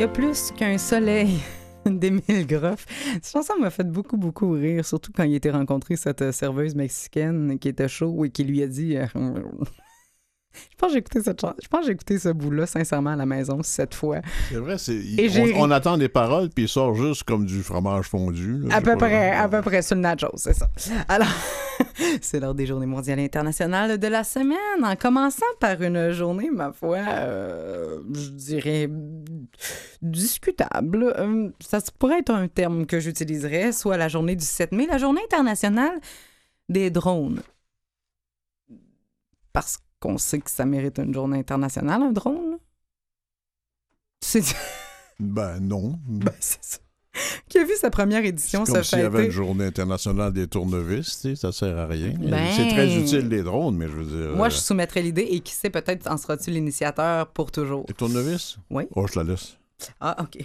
[0.00, 1.40] Il y a plus qu'un soleil
[1.84, 2.86] d'Émile Groff.
[3.20, 6.74] Cette chanson m'a fait beaucoup, beaucoup rire, surtout quand il était rencontré cette euh, serveuse
[6.74, 8.96] mexicaine qui était chaud et qui lui a dit...
[8.96, 11.42] euh, Je pense que j'ai écouté cette.
[11.62, 14.20] Je pense j'ai écouté ce bout-là, sincèrement, à la maison, cette fois.
[14.48, 15.02] C'est vrai, c'est,
[15.54, 18.60] on, on attend des paroles, puis il sort juste comme du fromage fondu.
[18.62, 20.66] là, À peu près, à peu près sur le nachos, c'est ça.
[21.08, 21.28] Alors,
[22.20, 26.72] c'est l'heure des journées mondiales internationales de la semaine, en commençant par une journée, ma
[26.72, 28.88] foi, euh, je dirais
[30.02, 31.14] discutable.
[31.16, 34.98] Euh, ça pourrait être un terme que j'utiliserais, soit la journée du 7 mai, la
[34.98, 36.00] journée internationale
[36.68, 37.42] des drones.
[39.52, 42.58] Parce qu'on sait que ça mérite une journée internationale, un drone.
[44.20, 44.42] C'est
[45.18, 45.98] Ben non.
[46.40, 46.78] c'est ça.
[47.48, 50.46] Qui a vu sa première édition se comme s'il y avait une journée internationale des
[50.46, 52.14] tournevis, tu sais, ça sert à rien.
[52.18, 54.36] Ben- C'est très utile les drones, mais je veux dire.
[54.36, 57.84] Moi, euh, je soumettrais l'idée et qui sait, peut-être en seras-tu l'initiateur pour toujours.
[57.88, 58.58] Les tournevis?
[58.70, 58.84] Oui.
[58.94, 59.56] Oh, je la laisse.
[60.00, 60.38] Ah, OK.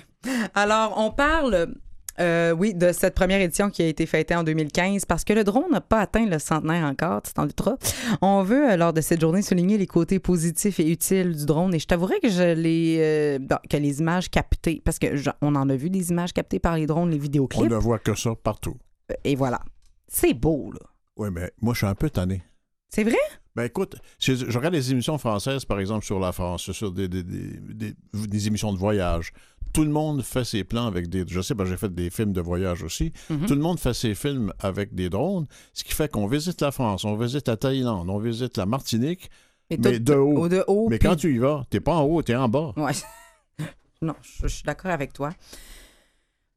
[0.55, 1.75] Alors, on parle,
[2.19, 5.43] euh, oui, de cette première édition qui a été fêtée en 2015 parce que le
[5.43, 7.75] drone n'a pas atteint le centenaire encore, tu t'en douteras.
[8.21, 11.73] On veut, euh, lors de cette journée, souligner les côtés positifs et utiles du drone
[11.75, 13.39] et je t'avouerai que je les, euh,
[13.69, 16.75] que les images captées, parce que je- on en a vu des images captées par
[16.77, 18.75] les drones, les On vidéoclips, ne voit que ça partout.
[19.23, 19.59] et voilà.
[20.07, 20.79] C'est beau, là.
[21.17, 22.43] Oui, mais moi, je suis un peu tanné.
[22.89, 23.17] C'est vrai?
[23.55, 27.07] Ben écoute, je, je regarde les émissions françaises, par exemple, sur la France, sur des,
[27.07, 29.31] des- des- des- des émissions de voyage.
[29.75, 31.23] Tout le monde fait ses plans avec des...
[31.27, 33.11] Je sais, ben, j'ai fait des films de voyage aussi.
[33.29, 33.45] Mhm.
[33.45, 36.71] Tout le monde fait ses films avec des drones, ce qui fait qu'on visite la
[36.71, 39.29] France, on visite la Thaïlande, on visite la Martinique,
[39.69, 40.43] Et mais de haut.
[40.43, 42.47] au- de haut, mais puis- quand tu y vas, t'es pas en haut, t'es en
[42.49, 42.73] bas.
[42.77, 42.91] Ouais.
[44.01, 45.31] Non, je, je suis d'accord avec toi.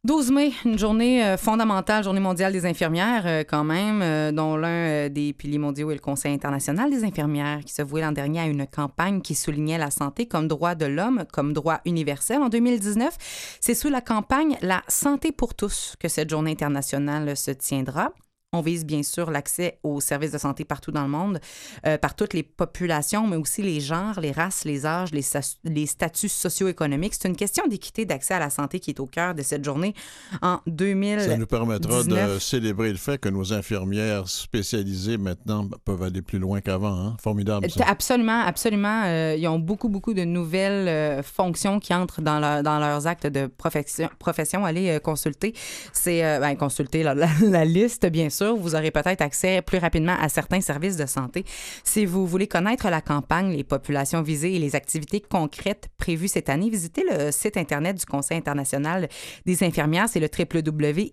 [0.04, 4.56] 12 mai, une journée euh, fondamentale, journée mondiale des infirmières, euh, quand même, euh, dont
[4.56, 8.40] l'un des piliers mondiaux est le Conseil international des infirmières, qui se vouait l'an dernier
[8.40, 12.40] à une campagne qui soulignait la santé comme droit de l'homme, comme droit universel.
[12.42, 17.50] En 2019, c'est sous la campagne La santé pour tous que cette journée internationale se
[17.50, 18.12] tiendra.
[18.54, 21.38] On vise bien sûr l'accès aux services de santé partout dans le monde,
[21.86, 26.30] euh, par toutes les populations, mais aussi les genres, les races, les âges, les, statuts
[26.30, 27.12] socio-économiques.
[27.12, 29.92] C'est une question d'équité d'accès à la santé qui est au cœur de cette journée
[30.40, 31.20] en 2000.
[31.20, 32.42] Ça nous permettra de 19.
[32.42, 36.98] célébrer le fait que nos infirmières spécialisées maintenant peuvent aller plus loin qu'avant.
[36.98, 37.16] Hein?
[37.22, 37.66] Formidable.
[37.70, 37.84] ça.
[37.86, 39.02] Absolument, absolument.
[39.04, 43.06] Euh, ils ont beaucoup, beaucoup de nouvelles euh, fonctions qui entrent dans, leur- dans leurs
[43.06, 44.08] actes de profession.
[44.18, 44.64] profession.
[44.64, 45.52] Allez euh, consulter.
[45.92, 48.37] C'est euh, ben, consulter la, la- la liste, bien sûr.
[48.42, 51.44] Vous aurez peut-être accès plus rapidement à certains services de santé.
[51.84, 56.48] Si vous voulez connaître la campagne, les populations visées et les activités concrètes prévues cette
[56.48, 59.08] année, visitez le site Internet du Conseil international
[59.46, 60.08] des infirmières.
[60.08, 61.08] C'est le www.icn.ch.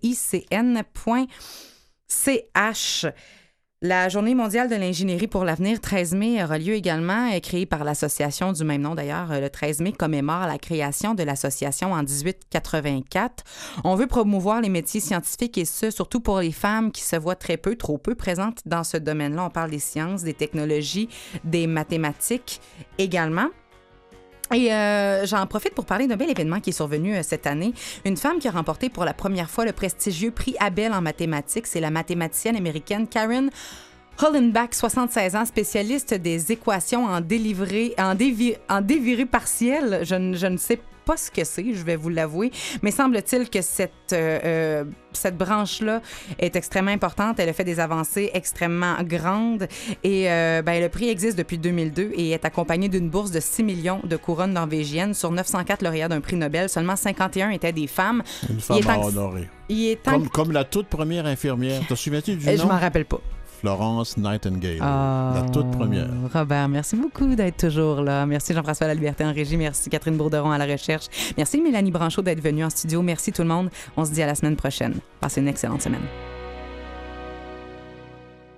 [3.82, 7.84] La Journée mondiale de l'ingénierie pour l'avenir, 13 mai, aura lieu également, euh, créée par
[7.84, 9.30] l'association du même nom d'ailleurs.
[9.30, 13.44] Euh, Le 13 mai commémore la création de l'association en 1884.
[13.84, 17.36] On veut promouvoir les métiers scientifiques et ce, surtout pour les femmes qui se voient
[17.36, 19.44] très peu, trop peu présentes dans ce domaine-là.
[19.44, 21.10] On parle des sciences, des technologies,
[21.44, 22.62] des mathématiques
[22.96, 23.48] également.
[24.54, 27.72] Et euh, j'en profite pour parler d'un bel événement qui est survenu euh, cette année.
[28.04, 31.66] Une femme qui a remporté pour la première fois le prestigieux prix Abel en mathématiques,
[31.66, 33.50] c'est la mathématicienne américaine Karen
[34.22, 38.16] Hollenbach, 76 ans, spécialiste des équations en délivré, en,
[39.26, 40.00] partiel.
[40.04, 42.50] Je ne sais pas ce que c'est, je vais vous l'avouer,
[42.82, 46.00] mais semble-t-il que cette, euh, euh, cette branche-là
[46.38, 47.38] est extrêmement importante.
[47.38, 49.68] Elle a fait des avancées extrêmement grandes
[50.02, 53.62] et euh, ben, le prix existe depuis 2002 et est accompagné d'une bourse de 6
[53.62, 55.14] millions de couronnes norvégiennes.
[55.14, 58.22] Sur 904 lauréats d'un prix Nobel, seulement 51 étaient des femmes.
[58.48, 58.78] Une Il femme
[59.36, 59.48] est.
[59.68, 61.80] Il est temps Comme, que- comme la toute première infirmière.
[61.88, 62.62] Te souviens-tu du Euh, nom?
[62.62, 63.20] Je m'en rappelle pas.
[63.66, 64.78] Florence Nightingale.
[64.80, 66.06] Ah, La toute première.
[66.32, 68.24] Robert, merci beaucoup d'être toujours là.
[68.24, 69.56] Merci Jean-François Laliberté en régie.
[69.56, 71.06] Merci Catherine Bourderon à la recherche.
[71.36, 73.02] Merci Mélanie Branchot d'être venue en studio.
[73.02, 73.70] Merci tout le monde.
[73.96, 74.94] On se dit à la semaine prochaine.
[75.20, 76.02] Passez une excellente semaine.